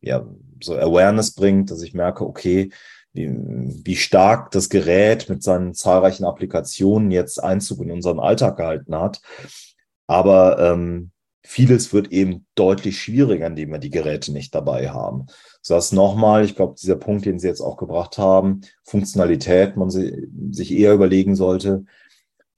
ja, 0.00 0.26
so 0.62 0.76
Awareness 0.76 1.34
bringt, 1.34 1.70
dass 1.70 1.82
ich 1.82 1.94
merke, 1.94 2.26
okay, 2.26 2.70
wie, 3.12 3.28
wie 3.30 3.96
stark 3.96 4.50
das 4.50 4.68
Gerät 4.68 5.28
mit 5.28 5.42
seinen 5.42 5.74
zahlreichen 5.74 6.24
Applikationen 6.24 7.10
jetzt 7.10 7.42
Einzug 7.42 7.80
in 7.80 7.90
unseren 7.90 8.20
Alltag 8.20 8.56
gehalten 8.56 8.94
hat. 8.94 9.20
Aber 10.06 10.58
ähm, 10.58 11.10
vieles 11.48 11.94
wird 11.94 12.12
eben 12.12 12.44
deutlich 12.54 13.00
schwieriger, 13.00 13.46
indem 13.46 13.70
wir 13.70 13.78
die 13.78 13.88
Geräte 13.88 14.32
nicht 14.32 14.54
dabei 14.54 14.90
haben. 14.90 15.28
So 15.62 15.74
dass 15.74 15.92
nochmal, 15.92 16.44
ich 16.44 16.54
glaube, 16.54 16.74
dieser 16.78 16.96
Punkt, 16.96 17.24
den 17.24 17.38
Sie 17.38 17.48
jetzt 17.48 17.62
auch 17.62 17.78
gebracht 17.78 18.18
haben, 18.18 18.60
Funktionalität, 18.84 19.74
man 19.74 19.88
sich 19.88 20.70
eher 20.70 20.92
überlegen 20.92 21.36
sollte, 21.36 21.86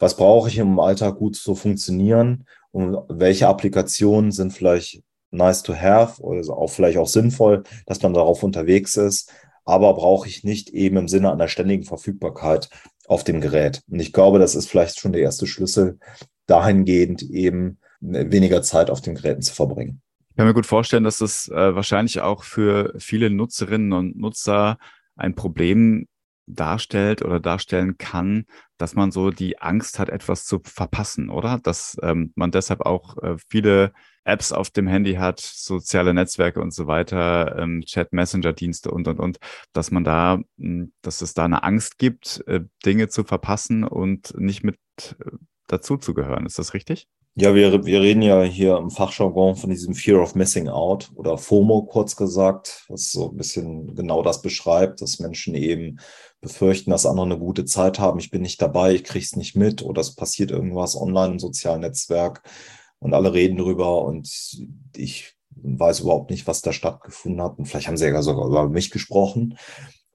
was 0.00 0.16
brauche 0.16 0.48
ich 0.48 0.58
im 0.58 0.80
Alltag 0.80 1.18
gut 1.18 1.36
zu 1.36 1.54
funktionieren 1.54 2.46
und 2.72 2.98
welche 3.08 3.46
Applikationen 3.46 4.32
sind 4.32 4.52
vielleicht 4.52 5.04
nice 5.30 5.62
to 5.62 5.72
have 5.72 6.20
oder 6.20 6.42
auch 6.52 6.70
vielleicht 6.70 6.98
auch 6.98 7.06
sinnvoll, 7.06 7.62
dass 7.86 8.02
man 8.02 8.12
darauf 8.12 8.42
unterwegs 8.42 8.96
ist, 8.96 9.32
aber 9.64 9.94
brauche 9.94 10.26
ich 10.26 10.42
nicht 10.42 10.70
eben 10.70 10.96
im 10.96 11.06
Sinne 11.06 11.30
einer 11.30 11.46
ständigen 11.46 11.84
Verfügbarkeit 11.84 12.68
auf 13.06 13.22
dem 13.22 13.40
Gerät. 13.40 13.82
Und 13.88 14.00
ich 14.00 14.12
glaube, 14.12 14.40
das 14.40 14.56
ist 14.56 14.68
vielleicht 14.68 14.98
schon 14.98 15.12
der 15.12 15.22
erste 15.22 15.46
Schlüssel 15.46 16.00
dahingehend 16.46 17.22
eben 17.22 17.78
weniger 18.00 18.62
Zeit 18.62 18.90
auf 18.90 19.00
den 19.00 19.14
Geräten 19.14 19.42
zu 19.42 19.54
verbringen. 19.54 20.02
Ich 20.30 20.36
kann 20.36 20.46
mir 20.46 20.54
gut 20.54 20.66
vorstellen, 20.66 21.04
dass 21.04 21.18
das 21.18 21.48
äh, 21.48 21.74
wahrscheinlich 21.74 22.20
auch 22.20 22.44
für 22.44 22.94
viele 22.98 23.30
Nutzerinnen 23.30 23.92
und 23.92 24.16
Nutzer 24.16 24.78
ein 25.16 25.34
Problem 25.34 26.06
darstellt 26.46 27.22
oder 27.22 27.40
darstellen 27.40 27.98
kann, 27.98 28.44
dass 28.78 28.94
man 28.94 29.12
so 29.12 29.30
die 29.30 29.58
Angst 29.60 29.98
hat, 29.98 30.08
etwas 30.08 30.44
zu 30.44 30.60
verpassen, 30.64 31.30
oder? 31.30 31.58
Dass 31.62 31.96
ähm, 32.02 32.32
man 32.34 32.50
deshalb 32.50 32.80
auch 32.80 33.18
äh, 33.18 33.36
viele 33.48 33.92
Apps 34.24 34.52
auf 34.52 34.70
dem 34.70 34.86
Handy 34.86 35.14
hat, 35.14 35.40
soziale 35.40 36.14
Netzwerke 36.14 36.60
und 36.60 36.74
so 36.74 36.86
weiter, 36.86 37.56
ähm, 37.58 37.82
Chat, 37.84 38.12
Messenger-Dienste 38.12 38.90
und, 38.90 39.08
und, 39.08 39.18
und, 39.18 39.38
dass 39.72 39.90
man 39.90 40.04
da, 40.04 40.36
mh, 40.36 40.44
hm, 40.58 40.92
dass 41.02 41.22
es 41.22 41.34
da 41.34 41.44
eine 41.44 41.62
Angst 41.62 41.98
gibt, 41.98 42.42
äh, 42.46 42.60
Dinge 42.84 43.08
zu 43.08 43.24
verpassen 43.24 43.84
und 43.84 44.34
nicht 44.38 44.64
mit 44.64 44.76
äh, 44.98 45.30
dazu 45.66 45.96
zu 45.96 46.14
gehören. 46.14 46.46
Ist 46.46 46.58
das 46.58 46.74
richtig? 46.74 47.06
Ja, 47.34 47.54
wir, 47.54 47.84
wir 47.84 48.00
reden 48.00 48.22
ja 48.22 48.42
hier 48.42 48.76
im 48.76 48.90
Fachjargon 48.90 49.54
von 49.54 49.70
diesem 49.70 49.94
Fear 49.94 50.20
of 50.20 50.34
Missing 50.34 50.68
Out 50.68 51.10
oder 51.14 51.38
FOMO 51.38 51.84
kurz 51.84 52.16
gesagt, 52.16 52.84
was 52.88 53.12
so 53.12 53.30
ein 53.30 53.36
bisschen 53.36 53.94
genau 53.94 54.22
das 54.22 54.42
beschreibt, 54.42 55.00
dass 55.00 55.20
Menschen 55.20 55.54
eben 55.54 56.00
befürchten, 56.40 56.90
dass 56.90 57.06
andere 57.06 57.26
eine 57.26 57.38
gute 57.38 57.64
Zeit 57.64 57.98
haben. 58.00 58.18
Ich 58.18 58.30
bin 58.30 58.42
nicht 58.42 58.60
dabei, 58.60 58.94
ich 58.94 59.04
kriege 59.04 59.24
es 59.24 59.36
nicht 59.36 59.54
mit 59.54 59.82
oder 59.82 60.00
es 60.00 60.14
passiert 60.14 60.50
irgendwas 60.50 60.96
online 60.96 61.34
im 61.34 61.38
sozialen 61.38 61.82
Netzwerk 61.82 62.42
und 62.98 63.14
alle 63.14 63.32
reden 63.32 63.56
drüber 63.56 64.04
und 64.04 64.28
ich 64.96 65.36
weiß 65.62 66.00
überhaupt 66.00 66.30
nicht, 66.30 66.46
was 66.46 66.62
da 66.62 66.72
stattgefunden 66.72 67.42
hat. 67.42 67.58
Und 67.58 67.66
vielleicht 67.66 67.86
haben 67.86 67.96
sie 67.96 68.06
ja 68.06 68.22
sogar 68.22 68.46
über 68.46 68.68
mich 68.68 68.90
gesprochen. 68.90 69.56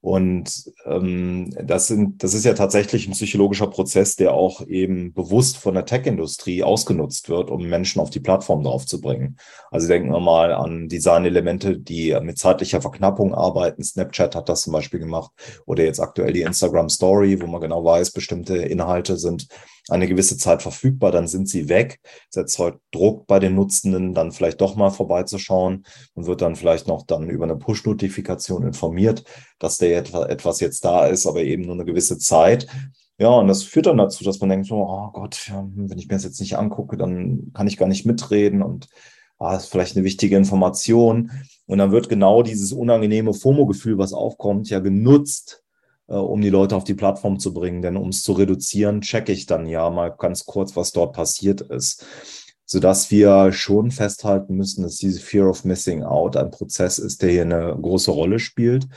Und 0.05 0.71
ähm, 0.85 1.49
das, 1.63 1.87
sind, 1.87 2.23
das 2.23 2.35
ist 2.35 2.45
ja 2.45 2.53
tatsächlich 2.53 3.07
ein 3.07 3.13
psychologischer 3.13 3.65
Prozess, 3.65 4.15
der 4.15 4.35
auch 4.35 4.61
eben 4.67 5.13
bewusst 5.13 5.57
von 5.57 5.73
der 5.73 5.87
Tech-Industrie 5.87 6.61
ausgenutzt 6.61 7.27
wird, 7.27 7.49
um 7.49 7.67
Menschen 7.67 7.99
auf 7.99 8.11
die 8.11 8.19
Plattform 8.19 8.63
draufzubringen. 8.63 9.39
Also 9.71 9.87
denken 9.87 10.11
wir 10.11 10.19
mal 10.19 10.53
an 10.53 10.89
Designelemente, 10.89 11.79
die 11.79 12.15
mit 12.21 12.37
zeitlicher 12.37 12.81
Verknappung 12.81 13.33
arbeiten. 13.33 13.83
Snapchat 13.83 14.35
hat 14.35 14.47
das 14.47 14.61
zum 14.61 14.73
Beispiel 14.73 14.99
gemacht 14.99 15.31
oder 15.65 15.83
jetzt 15.83 15.99
aktuell 15.99 16.33
die 16.33 16.43
Instagram 16.43 16.89
Story, 16.89 17.41
wo 17.41 17.47
man 17.47 17.61
genau 17.61 17.83
weiß, 17.83 18.11
bestimmte 18.11 18.57
Inhalte 18.57 19.17
sind 19.17 19.47
eine 19.89 20.07
gewisse 20.07 20.37
Zeit 20.37 20.61
verfügbar, 20.61 21.11
dann 21.11 21.27
sind 21.27 21.47
sie 21.47 21.69
weg. 21.69 21.99
Es 22.29 22.37
erzeugt 22.37 22.79
Druck 22.91 23.27
bei 23.27 23.39
den 23.39 23.55
Nutzenden, 23.55 24.13
dann 24.13 24.31
vielleicht 24.31 24.61
doch 24.61 24.75
mal 24.75 24.89
vorbeizuschauen 24.89 25.85
und 26.13 26.25
wird 26.25 26.41
dann 26.41 26.55
vielleicht 26.55 26.87
noch 26.87 27.05
dann 27.05 27.29
über 27.29 27.45
eine 27.45 27.55
Push-Notifikation 27.55 28.63
informiert, 28.63 29.23
dass 29.59 29.77
der 29.77 29.97
etwas 30.29 30.59
jetzt 30.59 30.83
da 30.85 31.05
ist, 31.05 31.27
aber 31.27 31.43
eben 31.43 31.63
nur 31.63 31.75
eine 31.75 31.85
gewisse 31.85 32.17
Zeit. 32.17 32.67
Ja, 33.17 33.29
und 33.29 33.47
das 33.47 33.63
führt 33.63 33.85
dann 33.85 33.97
dazu, 33.97 34.23
dass 34.23 34.39
man 34.39 34.49
denkt, 34.49 34.67
so, 34.67 34.75
oh 34.75 35.09
Gott, 35.13 35.51
wenn 35.75 35.97
ich 35.97 36.07
mir 36.07 36.15
das 36.15 36.25
jetzt 36.25 36.41
nicht 36.41 36.57
angucke, 36.57 36.97
dann 36.97 37.51
kann 37.53 37.67
ich 37.67 37.77
gar 37.77 37.87
nicht 37.87 38.05
mitreden 38.05 38.61
und 38.61 38.89
ah, 39.37 39.55
ist 39.55 39.67
vielleicht 39.67 39.95
eine 39.95 40.05
wichtige 40.05 40.35
Information. 40.35 41.31
Und 41.65 41.77
dann 41.77 41.91
wird 41.91 42.09
genau 42.09 42.43
dieses 42.43 42.73
unangenehme 42.73 43.33
FOMO-Gefühl, 43.33 43.97
was 43.97 44.13
aufkommt, 44.13 44.69
ja 44.69 44.79
genutzt, 44.79 45.63
äh, 46.07 46.13
um 46.13 46.41
die 46.41 46.49
Leute 46.49 46.75
auf 46.75 46.83
die 46.83 46.93
Plattform 46.93 47.39
zu 47.39 47.53
bringen. 47.53 47.81
Denn 47.81 47.97
um 47.97 48.09
es 48.09 48.23
zu 48.23 48.33
reduzieren, 48.33 49.01
checke 49.01 49.31
ich 49.31 49.45
dann 49.45 49.65
ja 49.65 49.89
mal 49.89 50.09
ganz 50.09 50.45
kurz, 50.45 50.75
was 50.75 50.91
dort 50.91 51.13
passiert 51.13 51.61
ist. 51.61 52.05
Sodass 52.65 53.11
wir 53.11 53.51
schon 53.51 53.91
festhalten 53.91 54.55
müssen, 54.55 54.83
dass 54.83 54.97
diese 54.97 55.19
Fear 55.19 55.49
of 55.49 55.65
Missing 55.65 56.03
Out 56.03 56.35
ein 56.35 56.51
Prozess 56.51 56.99
ist, 56.99 57.21
der 57.21 57.29
hier 57.31 57.43
eine 57.43 57.77
große 57.79 58.11
Rolle 58.11 58.39
spielt, 58.39 58.87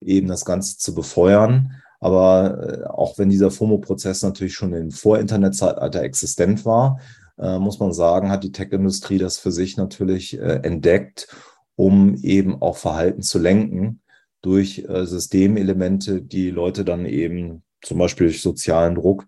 eben 0.00 0.28
das 0.28 0.44
Ganze 0.44 0.78
zu 0.78 0.94
befeuern. 0.94 1.72
Aber 2.00 2.82
äh, 2.82 2.84
auch 2.86 3.18
wenn 3.18 3.30
dieser 3.30 3.50
FOMO-Prozess 3.50 4.22
natürlich 4.22 4.54
schon 4.54 4.74
im 4.74 4.90
Vor-Internet-Zeitalter 4.90 6.02
existent 6.02 6.66
war, 6.66 6.98
äh, 7.38 7.58
muss 7.58 7.78
man 7.78 7.94
sagen, 7.94 8.30
hat 8.30 8.44
die 8.44 8.52
Tech-Industrie 8.52 9.18
das 9.18 9.38
für 9.38 9.52
sich 9.52 9.76
natürlich 9.78 10.38
entdeckt, 10.38 11.28
um 11.76 12.14
eben 12.16 12.60
auch 12.60 12.76
Verhalten 12.76 13.22
zu 13.22 13.38
lenken 13.38 14.00
durch 14.44 14.84
äh, 14.88 15.06
Systemelemente, 15.06 16.20
die 16.20 16.50
Leute 16.50 16.84
dann 16.84 17.06
eben 17.06 17.62
zum 17.80 17.98
Beispiel 17.98 18.26
durch 18.26 18.42
sozialen 18.42 18.94
Druck 18.94 19.26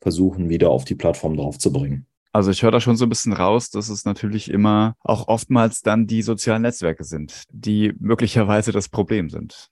versuchen, 0.00 0.48
wieder 0.48 0.70
auf 0.70 0.84
die 0.84 0.94
Plattform 0.94 1.36
draufzubringen. 1.36 2.06
Also 2.32 2.50
ich 2.50 2.62
höre 2.62 2.70
da 2.70 2.80
schon 2.80 2.96
so 2.96 3.06
ein 3.06 3.08
bisschen 3.08 3.32
raus, 3.32 3.70
dass 3.70 3.88
es 3.88 4.04
natürlich 4.04 4.50
immer 4.50 4.94
auch 5.00 5.28
oftmals 5.28 5.80
dann 5.80 6.06
die 6.06 6.22
sozialen 6.22 6.62
Netzwerke 6.62 7.04
sind, 7.04 7.44
die 7.50 7.94
möglicherweise 7.98 8.70
das 8.70 8.90
Problem 8.90 9.30
sind. 9.30 9.70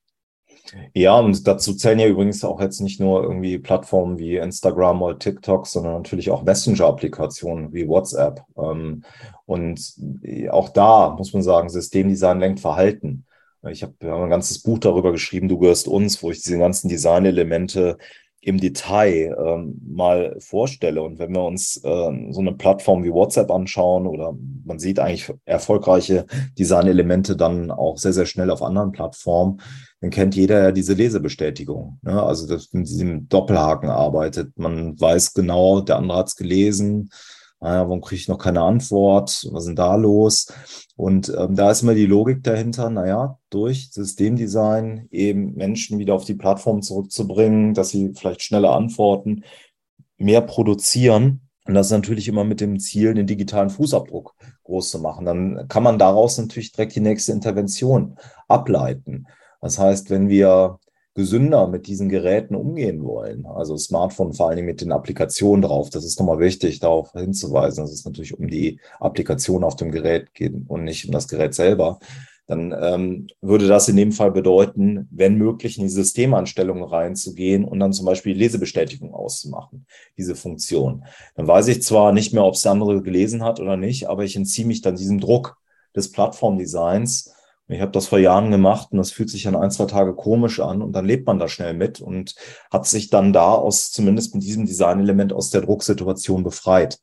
Ja, 0.94 1.18
und 1.18 1.46
dazu 1.46 1.74
zählen 1.74 1.98
ja 1.98 2.08
übrigens 2.08 2.42
auch 2.42 2.60
jetzt 2.60 2.80
nicht 2.80 2.98
nur 2.98 3.22
irgendwie 3.22 3.58
Plattformen 3.58 4.18
wie 4.18 4.36
Instagram 4.36 5.02
oder 5.02 5.18
TikTok, 5.18 5.66
sondern 5.66 5.92
natürlich 5.92 6.30
auch 6.30 6.42
Messenger-Applikationen 6.42 7.72
wie 7.72 7.86
WhatsApp. 7.86 8.42
Ähm, 8.56 9.04
und 9.44 9.94
auch 10.50 10.70
da 10.70 11.14
muss 11.16 11.32
man 11.34 11.42
sagen, 11.42 11.68
Systemdesign 11.68 12.40
lenkt 12.40 12.60
Verhalten. 12.60 13.25
Ich 13.70 13.82
habe 13.82 13.94
ein 14.00 14.30
ganzes 14.30 14.62
Buch 14.62 14.78
darüber 14.78 15.12
geschrieben, 15.12 15.48
Du 15.48 15.58
gehörst 15.58 15.88
uns, 15.88 16.22
wo 16.22 16.30
ich 16.30 16.42
diese 16.42 16.58
ganzen 16.58 16.88
Designelemente 16.88 17.98
im 18.46 18.60
Detail 18.60 19.36
ähm, 19.44 19.80
mal 19.84 20.36
vorstelle. 20.38 21.02
Und 21.02 21.18
wenn 21.18 21.34
wir 21.34 21.42
uns 21.42 21.78
äh, 21.78 22.30
so 22.30 22.40
eine 22.40 22.52
Plattform 22.52 23.02
wie 23.02 23.12
WhatsApp 23.12 23.50
anschauen 23.50 24.06
oder 24.06 24.36
man 24.64 24.78
sieht 24.78 25.00
eigentlich 25.00 25.32
erfolgreiche 25.46 26.26
Designelemente 26.56 27.36
dann 27.36 27.72
auch 27.72 27.98
sehr, 27.98 28.12
sehr 28.12 28.26
schnell 28.26 28.50
auf 28.50 28.62
anderen 28.62 28.92
Plattformen, 28.92 29.60
dann 30.00 30.10
kennt 30.10 30.36
jeder 30.36 30.62
ja 30.62 30.70
diese 30.70 30.94
Lesebestätigung. 30.94 31.98
Ne? 32.02 32.22
Also 32.22 32.46
dass 32.46 32.72
mit 32.72 32.86
diesem 32.86 33.28
Doppelhaken 33.28 33.88
arbeitet. 33.88 34.56
Man 34.56 34.98
weiß 35.00 35.34
genau, 35.34 35.80
der 35.80 35.96
andere 35.96 36.18
hat 36.18 36.28
es 36.28 36.36
gelesen. 36.36 37.10
Naja, 37.60 37.82
warum 37.82 38.00
kriege 38.02 38.20
ich 38.20 38.28
noch 38.28 38.38
keine 38.38 38.60
Antwort? 38.60 39.48
Was 39.50 39.62
ist 39.62 39.66
denn 39.66 39.76
da 39.76 39.96
los? 39.96 40.52
Und 40.96 41.32
ähm, 41.36 41.56
da 41.56 41.70
ist 41.70 41.82
immer 41.82 41.94
die 41.94 42.06
Logik 42.06 42.42
dahinter, 42.42 42.90
naja, 42.90 43.38
durch 43.50 43.90
Systemdesign 43.92 45.08
eben 45.10 45.54
Menschen 45.54 45.98
wieder 45.98 46.14
auf 46.14 46.24
die 46.24 46.34
Plattform 46.34 46.82
zurückzubringen, 46.82 47.74
dass 47.74 47.90
sie 47.90 48.12
vielleicht 48.14 48.42
schneller 48.42 48.74
antworten, 48.74 49.44
mehr 50.18 50.42
produzieren. 50.42 51.48
Und 51.66 51.74
das 51.74 51.86
ist 51.86 51.92
natürlich 51.92 52.28
immer 52.28 52.44
mit 52.44 52.60
dem 52.60 52.78
Ziel, 52.78 53.14
den 53.14 53.26
digitalen 53.26 53.70
Fußabdruck 53.70 54.34
groß 54.64 54.90
zu 54.90 54.98
machen. 55.00 55.24
Dann 55.24 55.66
kann 55.68 55.82
man 55.82 55.98
daraus 55.98 56.38
natürlich 56.38 56.72
direkt 56.72 56.94
die 56.94 57.00
nächste 57.00 57.32
Intervention 57.32 58.16
ableiten. 58.48 59.26
Das 59.60 59.78
heißt, 59.78 60.10
wenn 60.10 60.28
wir 60.28 60.78
gesünder 61.16 61.66
mit 61.66 61.86
diesen 61.86 62.08
Geräten 62.08 62.54
umgehen 62.54 63.02
wollen, 63.02 63.46
also 63.46 63.76
Smartphone 63.76 64.34
vor 64.34 64.48
allen 64.48 64.56
Dingen 64.56 64.68
mit 64.68 64.82
den 64.82 64.92
Applikationen 64.92 65.62
drauf, 65.62 65.90
das 65.90 66.04
ist 66.04 66.20
nochmal 66.20 66.38
wichtig, 66.38 66.78
darauf 66.78 67.12
hinzuweisen, 67.12 67.82
dass 67.82 67.92
es 67.92 68.04
natürlich 68.04 68.38
um 68.38 68.48
die 68.48 68.78
Applikation 69.00 69.64
auf 69.64 69.76
dem 69.76 69.90
Gerät 69.90 70.34
geht 70.34 70.54
und 70.68 70.84
nicht 70.84 71.06
um 71.06 71.12
das 71.12 71.26
Gerät 71.26 71.54
selber, 71.54 71.98
dann 72.46 72.72
ähm, 72.80 73.26
würde 73.40 73.66
das 73.66 73.88
in 73.88 73.96
dem 73.96 74.12
Fall 74.12 74.30
bedeuten, 74.30 75.08
wenn 75.10 75.36
möglich 75.36 75.78
in 75.78 75.84
die 75.84 75.90
Systemanstellungen 75.90 76.84
reinzugehen 76.84 77.64
und 77.64 77.80
dann 77.80 77.92
zum 77.92 78.06
Beispiel 78.06 78.36
Lesebestätigung 78.36 79.12
auszumachen, 79.12 79.86
diese 80.16 80.36
Funktion. 80.36 81.04
Dann 81.34 81.48
weiß 81.48 81.66
ich 81.68 81.82
zwar 81.82 82.12
nicht 82.12 82.32
mehr, 82.32 82.44
ob 82.44 82.54
es 82.54 82.62
der 82.62 82.72
andere 82.72 83.02
gelesen 83.02 83.42
hat 83.42 83.58
oder 83.58 83.76
nicht, 83.76 84.08
aber 84.08 84.22
ich 84.22 84.36
entziehe 84.36 84.66
mich 84.66 84.80
dann 84.80 84.96
diesem 84.96 85.18
Druck 85.18 85.56
des 85.96 86.12
Plattformdesigns 86.12 87.32
ich 87.68 87.80
habe 87.80 87.92
das 87.92 88.06
vor 88.06 88.18
Jahren 88.18 88.50
gemacht 88.50 88.88
und 88.92 88.98
das 88.98 89.10
fühlt 89.10 89.28
sich 89.28 89.42
dann 89.42 89.56
ein, 89.56 89.70
zwei 89.70 89.86
Tage 89.86 90.14
komisch 90.14 90.60
an 90.60 90.82
und 90.82 90.92
dann 90.92 91.04
lebt 91.04 91.26
man 91.26 91.38
da 91.38 91.48
schnell 91.48 91.74
mit 91.74 92.00
und 92.00 92.34
hat 92.70 92.86
sich 92.86 93.10
dann 93.10 93.32
da 93.32 93.52
aus, 93.52 93.90
zumindest 93.90 94.34
mit 94.34 94.44
diesem 94.44 94.66
Designelement 94.66 95.32
aus 95.32 95.50
der 95.50 95.62
Drucksituation 95.62 96.44
befreit. 96.44 97.00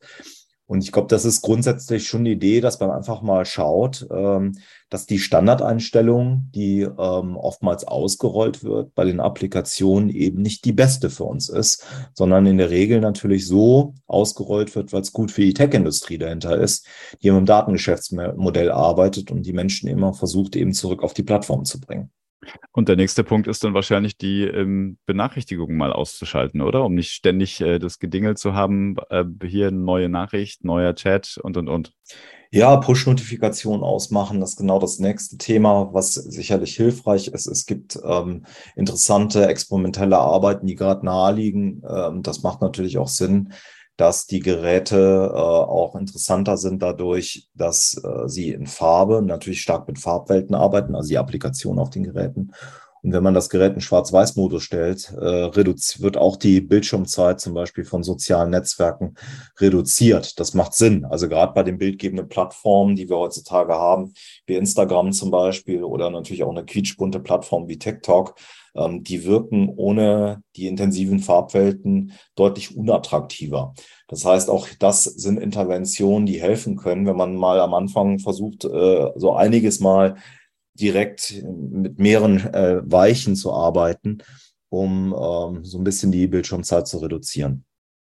Und 0.66 0.82
ich 0.82 0.92
glaube, 0.92 1.08
das 1.08 1.26
ist 1.26 1.42
grundsätzlich 1.42 2.08
schon 2.08 2.24
die 2.24 2.32
Idee, 2.32 2.60
dass 2.62 2.80
man 2.80 2.90
einfach 2.90 3.20
mal 3.20 3.44
schaut, 3.44 4.06
ähm, 4.10 4.56
dass 4.88 5.04
die 5.04 5.18
Standardeinstellung, 5.18 6.48
die 6.54 6.82
ähm, 6.82 7.36
oftmals 7.36 7.86
ausgerollt 7.86 8.64
wird 8.64 8.94
bei 8.94 9.04
den 9.04 9.20
Applikationen, 9.20 10.08
eben 10.08 10.40
nicht 10.40 10.64
die 10.64 10.72
beste 10.72 11.10
für 11.10 11.24
uns 11.24 11.50
ist, 11.50 11.84
sondern 12.14 12.46
in 12.46 12.56
der 12.56 12.70
Regel 12.70 13.00
natürlich 13.00 13.46
so 13.46 13.94
ausgerollt 14.06 14.74
wird, 14.74 14.92
weil 14.92 15.02
es 15.02 15.12
gut 15.12 15.30
für 15.30 15.42
die 15.42 15.54
Tech-Industrie 15.54 16.16
dahinter 16.16 16.58
ist, 16.58 16.86
die 17.22 17.28
im 17.28 17.44
Datengeschäftsmodell 17.44 18.70
arbeitet 18.70 19.30
und 19.30 19.44
die 19.44 19.52
Menschen 19.52 19.88
immer 19.88 20.14
versucht, 20.14 20.56
eben 20.56 20.72
zurück 20.72 21.02
auf 21.02 21.12
die 21.12 21.24
Plattform 21.24 21.64
zu 21.64 21.78
bringen. 21.78 22.10
Und 22.72 22.88
der 22.88 22.96
nächste 22.96 23.24
Punkt 23.24 23.46
ist 23.46 23.64
dann 23.64 23.74
wahrscheinlich 23.74 24.16
die 24.16 24.42
ähm, 24.42 24.98
Benachrichtigungen 25.06 25.76
mal 25.76 25.92
auszuschalten, 25.92 26.60
oder? 26.60 26.84
Um 26.84 26.94
nicht 26.94 27.12
ständig 27.12 27.60
äh, 27.60 27.78
das 27.78 27.98
Gedingel 27.98 28.36
zu 28.36 28.54
haben, 28.54 28.96
äh, 29.10 29.24
hier 29.44 29.70
neue 29.70 30.08
Nachricht, 30.08 30.64
neuer 30.64 30.94
Chat 30.94 31.38
und, 31.42 31.56
und, 31.56 31.68
und. 31.68 31.92
Ja, 32.50 32.76
Push-Notifikation 32.76 33.82
ausmachen, 33.82 34.38
das 34.38 34.50
ist 34.50 34.58
genau 34.58 34.78
das 34.78 35.00
nächste 35.00 35.38
Thema, 35.38 35.92
was 35.92 36.14
sicherlich 36.14 36.76
hilfreich 36.76 37.26
ist. 37.26 37.48
Es 37.48 37.66
gibt 37.66 37.98
ähm, 38.04 38.46
interessante 38.76 39.48
experimentelle 39.48 40.18
Arbeiten, 40.18 40.66
die 40.66 40.76
gerade 40.76 41.04
naheliegen. 41.04 41.82
Ähm, 41.88 42.22
das 42.22 42.42
macht 42.44 42.60
natürlich 42.60 42.96
auch 42.98 43.08
Sinn, 43.08 43.52
dass 43.96 44.26
die 44.26 44.40
Geräte 44.40 45.30
äh, 45.32 45.36
auch 45.36 45.94
interessanter 45.94 46.56
sind 46.56 46.82
dadurch, 46.82 47.48
dass 47.54 48.00
äh, 48.02 48.28
sie 48.28 48.50
in 48.50 48.66
Farbe 48.66 49.22
natürlich 49.22 49.62
stark 49.62 49.86
mit 49.86 49.98
Farbwelten 49.98 50.54
arbeiten, 50.54 50.94
also 50.94 51.08
die 51.08 51.18
Applikation 51.18 51.78
auf 51.78 51.90
den 51.90 52.02
Geräten. 52.02 52.52
Und 53.04 53.12
wenn 53.12 53.22
man 53.22 53.34
das 53.34 53.50
Gerät 53.50 53.74
in 53.74 53.82
Schwarz-Weiß-Modus 53.82 54.62
stellt, 54.62 55.12
äh, 55.12 55.54
wird 55.54 56.16
auch 56.16 56.36
die 56.36 56.62
Bildschirmzeit 56.62 57.38
zum 57.38 57.52
Beispiel 57.52 57.84
von 57.84 58.02
sozialen 58.02 58.50
Netzwerken 58.50 59.14
reduziert. 59.60 60.40
Das 60.40 60.54
macht 60.54 60.72
Sinn. 60.72 61.04
Also 61.04 61.28
gerade 61.28 61.52
bei 61.52 61.62
den 61.62 61.76
bildgebenden 61.76 62.30
Plattformen, 62.30 62.96
die 62.96 63.10
wir 63.10 63.18
heutzutage 63.18 63.74
haben, 63.74 64.14
wie 64.46 64.54
Instagram 64.54 65.12
zum 65.12 65.30
Beispiel 65.30 65.84
oder 65.84 66.08
natürlich 66.08 66.44
auch 66.44 66.50
eine 66.50 66.64
quietschbunte 66.64 67.20
Plattform 67.20 67.68
wie 67.68 67.78
TikTok, 67.78 68.36
ähm, 68.74 69.04
die 69.04 69.24
wirken 69.24 69.68
ohne 69.68 70.42
die 70.56 70.66
intensiven 70.66 71.18
Farbwelten 71.18 72.12
deutlich 72.36 72.74
unattraktiver. 72.74 73.74
Das 74.08 74.24
heißt, 74.24 74.48
auch 74.48 74.66
das 74.78 75.04
sind 75.04 75.38
Interventionen, 75.38 76.24
die 76.24 76.40
helfen 76.40 76.76
können, 76.76 77.04
wenn 77.04 77.16
man 77.16 77.36
mal 77.36 77.60
am 77.60 77.74
Anfang 77.74 78.18
versucht, 78.18 78.64
äh, 78.64 79.10
so 79.14 79.34
einiges 79.34 79.80
mal 79.80 80.16
direkt 80.74 81.42
mit 81.44 81.98
mehreren 81.98 82.38
äh, 82.52 82.80
Weichen 82.84 83.36
zu 83.36 83.52
arbeiten, 83.52 84.18
um 84.68 85.14
ähm, 85.14 85.64
so 85.64 85.78
ein 85.78 85.84
bisschen 85.84 86.12
die 86.12 86.26
Bildschirmzeit 86.26 86.86
zu 86.86 86.98
reduzieren. 86.98 87.64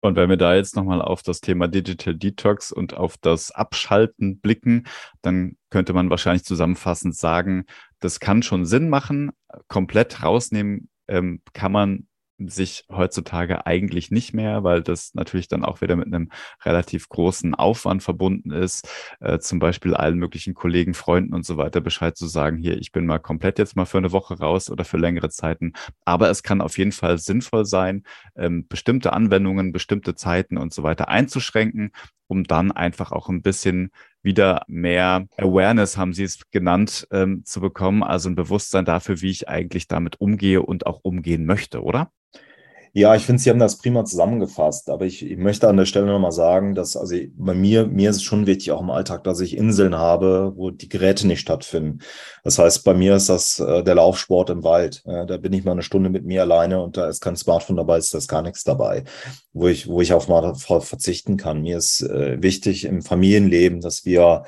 Und 0.02 0.16
wenn 0.16 0.30
wir 0.30 0.38
da 0.38 0.56
jetzt 0.56 0.76
nochmal 0.76 1.02
auf 1.02 1.24
das 1.24 1.42
Thema 1.42 1.68
Digital 1.68 2.14
Detox 2.14 2.72
und 2.72 2.94
auf 2.94 3.18
das 3.18 3.52
Abschalten 3.52 4.40
blicken, 4.40 4.86
dann 5.24 5.58
könnte 5.72 5.94
man 5.94 6.12
wahrscheinlich 6.12 6.46
zusammenfassend 6.46 7.16
sagen, 7.16 7.66
das 8.00 8.20
kann 8.20 8.44
schon 8.44 8.66
Sinn 8.66 8.88
machen. 8.88 9.32
Komplett 9.68 10.22
rausnehmen 10.22 10.90
ähm, 11.08 11.42
kann 11.54 11.72
man 11.72 12.08
sich 12.38 12.86
heutzutage 12.92 13.66
eigentlich 13.66 14.12
nicht 14.12 14.34
mehr, 14.34 14.64
weil 14.64 14.82
das 14.82 15.14
natürlich 15.14 15.48
dann 15.48 15.64
auch 15.64 15.82
wieder 15.82 15.96
mit 15.96 16.08
einem 16.08 16.30
relativ 16.64 17.08
großen 17.10 17.56
Aufwand 17.56 18.04
verbunden 18.04 18.52
ist, 18.52 18.88
äh, 19.20 19.40
zum 19.40 19.60
Beispiel 19.60 19.96
allen 19.96 20.18
möglichen 20.18 20.54
Kollegen, 20.54 20.94
Freunden 20.94 21.34
und 21.34 21.46
so 21.46 21.58
weiter 21.58 21.82
Bescheid 21.82 22.18
zu 22.18 22.28
sagen, 22.28 22.58
hier, 22.58 22.78
ich 22.78 22.92
bin 22.92 23.06
mal 23.06 23.20
komplett 23.20 23.60
jetzt 23.60 23.76
mal 23.76 23.86
für 23.86 24.00
eine 24.00 24.12
Woche 24.12 24.38
raus 24.40 24.70
oder 24.70 24.84
für 24.86 24.98
längere 24.98 25.30
Zeiten. 25.30 25.74
Aber 26.04 26.30
es 26.30 26.44
kann 26.44 26.62
auf 26.62 26.78
jeden 26.78 26.92
Fall 26.92 27.18
sinnvoll 27.18 27.66
sein, 27.66 28.04
ähm, 28.36 28.68
bestimmte 28.68 29.14
Anwendungen, 29.14 29.72
bestimmte 29.72 30.16
Zeiten 30.16 30.58
und 30.58 30.74
so 30.74 30.84
weiter 30.84 31.08
einzuschränken, 31.08 31.92
um 32.28 32.44
dann 32.44 32.72
einfach 32.72 33.12
auch 33.12 33.30
ein 33.30 33.42
bisschen 33.42 33.92
wieder 34.26 34.64
mehr 34.68 35.28
Awareness, 35.38 35.96
haben 35.96 36.12
Sie 36.12 36.24
es 36.24 36.40
genannt, 36.52 37.08
ähm, 37.12 37.46
zu 37.46 37.62
bekommen, 37.62 38.04
also 38.04 38.28
ein 38.28 38.36
Bewusstsein 38.36 38.84
dafür, 38.84 39.22
wie 39.22 39.30
ich 39.30 39.48
eigentlich 39.48 39.88
damit 39.88 40.20
umgehe 40.20 40.62
und 40.62 40.86
auch 40.86 41.00
umgehen 41.04 41.46
möchte, 41.46 41.82
oder? 41.82 42.12
Ja, 42.98 43.14
ich 43.14 43.26
finde, 43.26 43.42
Sie 43.42 43.50
haben 43.50 43.60
das 43.60 43.78
prima 43.78 44.06
zusammengefasst, 44.06 44.90
aber 44.90 45.04
ich, 45.06 45.22
ich 45.30 45.38
möchte 45.38 45.68
an 45.68 45.76
der 45.76 45.86
Stelle 45.86 46.06
nochmal 46.06 46.32
sagen, 46.32 46.76
dass 46.76 46.96
also 46.96 47.14
bei 47.36 47.54
mir, 47.54 47.88
mir 47.88 48.10
ist 48.10 48.16
es 48.16 48.24
schon 48.24 48.48
wichtig, 48.48 48.72
auch 48.72 48.80
im 48.80 48.90
Alltag, 48.90 49.26
dass 49.26 49.42
ich 49.42 49.58
Inseln 49.58 49.98
habe, 49.98 50.54
wo 50.56 50.72
die 50.72 50.88
Geräte 50.88 51.28
nicht 51.28 51.42
stattfinden. 51.42 52.00
Das 52.46 52.58
heißt, 52.58 52.86
bei 52.86 52.94
mir 52.94 53.18
ist 53.18 53.28
das 53.28 53.60
äh, 53.60 53.84
der 53.84 53.96
Laufsport 53.96 54.50
im 54.50 54.64
Wald. 54.64 55.04
Äh, 55.06 55.26
da 55.26 55.36
bin 55.36 55.52
ich 55.52 55.66
mal 55.66 55.74
eine 55.74 55.82
Stunde 55.82 56.10
mit 56.10 56.24
mir 56.24 56.44
alleine 56.44 56.82
und 56.82 56.96
da 56.96 57.10
ist 57.10 57.20
kein 57.20 57.36
Smartphone 57.36 57.76
dabei, 57.76 57.98
ist 57.98 58.14
das 58.14 58.30
gar 58.30 58.42
nichts 58.42 58.64
dabei, 58.64 59.04
wo 59.52 59.68
ich, 59.68 59.90
wo 59.90 60.00
ich 60.00 60.14
auf 60.14 60.30
mal 60.30 60.56
verzichten 60.56 61.36
kann. 61.36 61.64
Mir 61.64 61.80
ist 61.80 62.02
äh, 62.02 62.42
wichtig 62.42 62.86
im 62.86 63.02
Familienleben, 63.02 63.82
dass 63.82 64.06
wir 64.06 64.46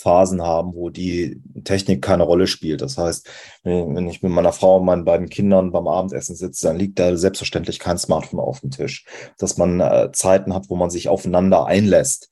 Phasen 0.00 0.42
haben, 0.42 0.74
wo 0.74 0.88
die 0.90 1.40
Technik 1.64 2.02
keine 2.02 2.22
Rolle 2.22 2.46
spielt. 2.46 2.80
Das 2.80 2.96
heißt, 2.96 3.28
wenn 3.64 4.08
ich 4.08 4.22
mit 4.22 4.32
meiner 4.32 4.52
Frau 4.52 4.78
und 4.78 4.86
meinen 4.86 5.04
beiden 5.04 5.28
Kindern 5.28 5.72
beim 5.72 5.86
Abendessen 5.86 6.36
sitze, 6.36 6.68
dann 6.68 6.78
liegt 6.78 6.98
da 6.98 7.16
selbstverständlich 7.16 7.78
kein 7.78 7.98
Smartphone 7.98 8.40
auf 8.40 8.60
dem 8.60 8.70
Tisch. 8.70 9.04
Dass 9.38 9.58
man 9.58 9.80
äh, 9.80 10.10
Zeiten 10.12 10.54
hat, 10.54 10.70
wo 10.70 10.76
man 10.76 10.90
sich 10.90 11.08
aufeinander 11.08 11.66
einlässt. 11.66 12.30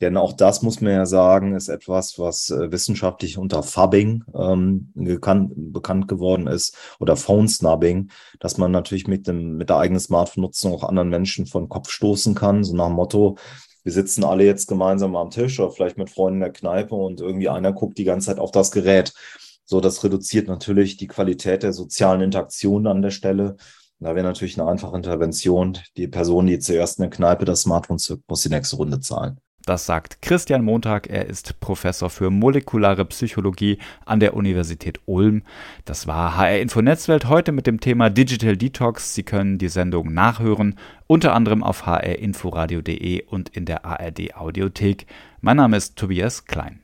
Denn 0.00 0.16
auch 0.16 0.32
das 0.32 0.62
muss 0.62 0.80
man 0.80 0.92
ja 0.92 1.06
sagen, 1.06 1.56
ist 1.56 1.68
etwas, 1.68 2.18
was 2.18 2.50
äh, 2.50 2.70
wissenschaftlich 2.70 3.36
unter 3.36 3.62
Fubbing 3.62 4.24
ähm, 4.34 4.92
gekannt, 4.94 5.52
bekannt 5.56 6.06
geworden 6.06 6.46
ist 6.46 6.76
oder 7.00 7.16
Phone 7.16 7.48
Snubbing, 7.48 8.10
dass 8.38 8.58
man 8.58 8.70
natürlich 8.70 9.08
mit 9.08 9.26
dem 9.26 9.56
mit 9.56 9.70
der 9.70 9.78
eigenen 9.78 10.00
Smartphone-Nutzung 10.00 10.72
auch 10.72 10.84
anderen 10.84 11.08
Menschen 11.08 11.46
von 11.46 11.68
Kopf 11.68 11.90
stoßen 11.90 12.34
kann. 12.34 12.62
So 12.62 12.76
nach 12.76 12.86
dem 12.86 12.94
Motto, 12.94 13.38
wir 13.88 13.92
sitzen 13.94 14.22
alle 14.22 14.44
jetzt 14.44 14.68
gemeinsam 14.68 15.16
am 15.16 15.30
Tisch 15.30 15.58
oder 15.58 15.70
vielleicht 15.70 15.96
mit 15.96 16.10
Freunden 16.10 16.36
in 16.36 16.40
der 16.40 16.52
Kneipe 16.52 16.94
und 16.94 17.22
irgendwie 17.22 17.48
einer 17.48 17.72
guckt 17.72 17.96
die 17.96 18.04
ganze 18.04 18.26
Zeit 18.26 18.38
auf 18.38 18.50
das 18.50 18.70
Gerät. 18.70 19.14
So, 19.64 19.80
das 19.80 20.04
reduziert 20.04 20.46
natürlich 20.46 20.98
die 20.98 21.06
Qualität 21.06 21.62
der 21.62 21.72
sozialen 21.72 22.20
Interaktion 22.20 22.86
an 22.86 23.00
der 23.00 23.12
Stelle. 23.12 23.56
Da 23.98 24.14
wäre 24.14 24.26
natürlich 24.26 24.60
eine 24.60 24.68
einfache 24.68 24.94
Intervention. 24.94 25.78
Die 25.96 26.06
Person, 26.06 26.46
die 26.46 26.58
zuerst 26.58 26.98
in 26.98 27.04
der 27.04 27.10
Kneipe 27.10 27.46
das 27.46 27.62
Smartphone 27.62 27.98
zückt, 27.98 28.28
muss 28.28 28.42
die 28.42 28.50
nächste 28.50 28.76
Runde 28.76 29.00
zahlen. 29.00 29.40
Das 29.68 29.84
sagt 29.84 30.22
Christian 30.22 30.64
Montag. 30.64 31.10
Er 31.10 31.26
ist 31.26 31.60
Professor 31.60 32.08
für 32.08 32.30
molekulare 32.30 33.04
Psychologie 33.04 33.76
an 34.06 34.18
der 34.18 34.32
Universität 34.32 34.98
Ulm. 35.04 35.42
Das 35.84 36.06
war 36.06 36.38
HR 36.38 36.58
Info 36.58 36.80
Netzwelt 36.80 37.26
heute 37.26 37.52
mit 37.52 37.66
dem 37.66 37.78
Thema 37.78 38.08
Digital 38.08 38.56
Detox. 38.56 39.14
Sie 39.14 39.24
können 39.24 39.58
die 39.58 39.68
Sendung 39.68 40.14
nachhören, 40.14 40.76
unter 41.06 41.34
anderem 41.34 41.62
auf 41.62 41.84
hrinforadio.de 41.84 43.24
und 43.26 43.50
in 43.50 43.66
der 43.66 43.84
ARD 43.84 44.36
Audiothek. 44.36 45.04
Mein 45.42 45.58
Name 45.58 45.76
ist 45.76 45.96
Tobias 45.96 46.46
Klein. 46.46 46.80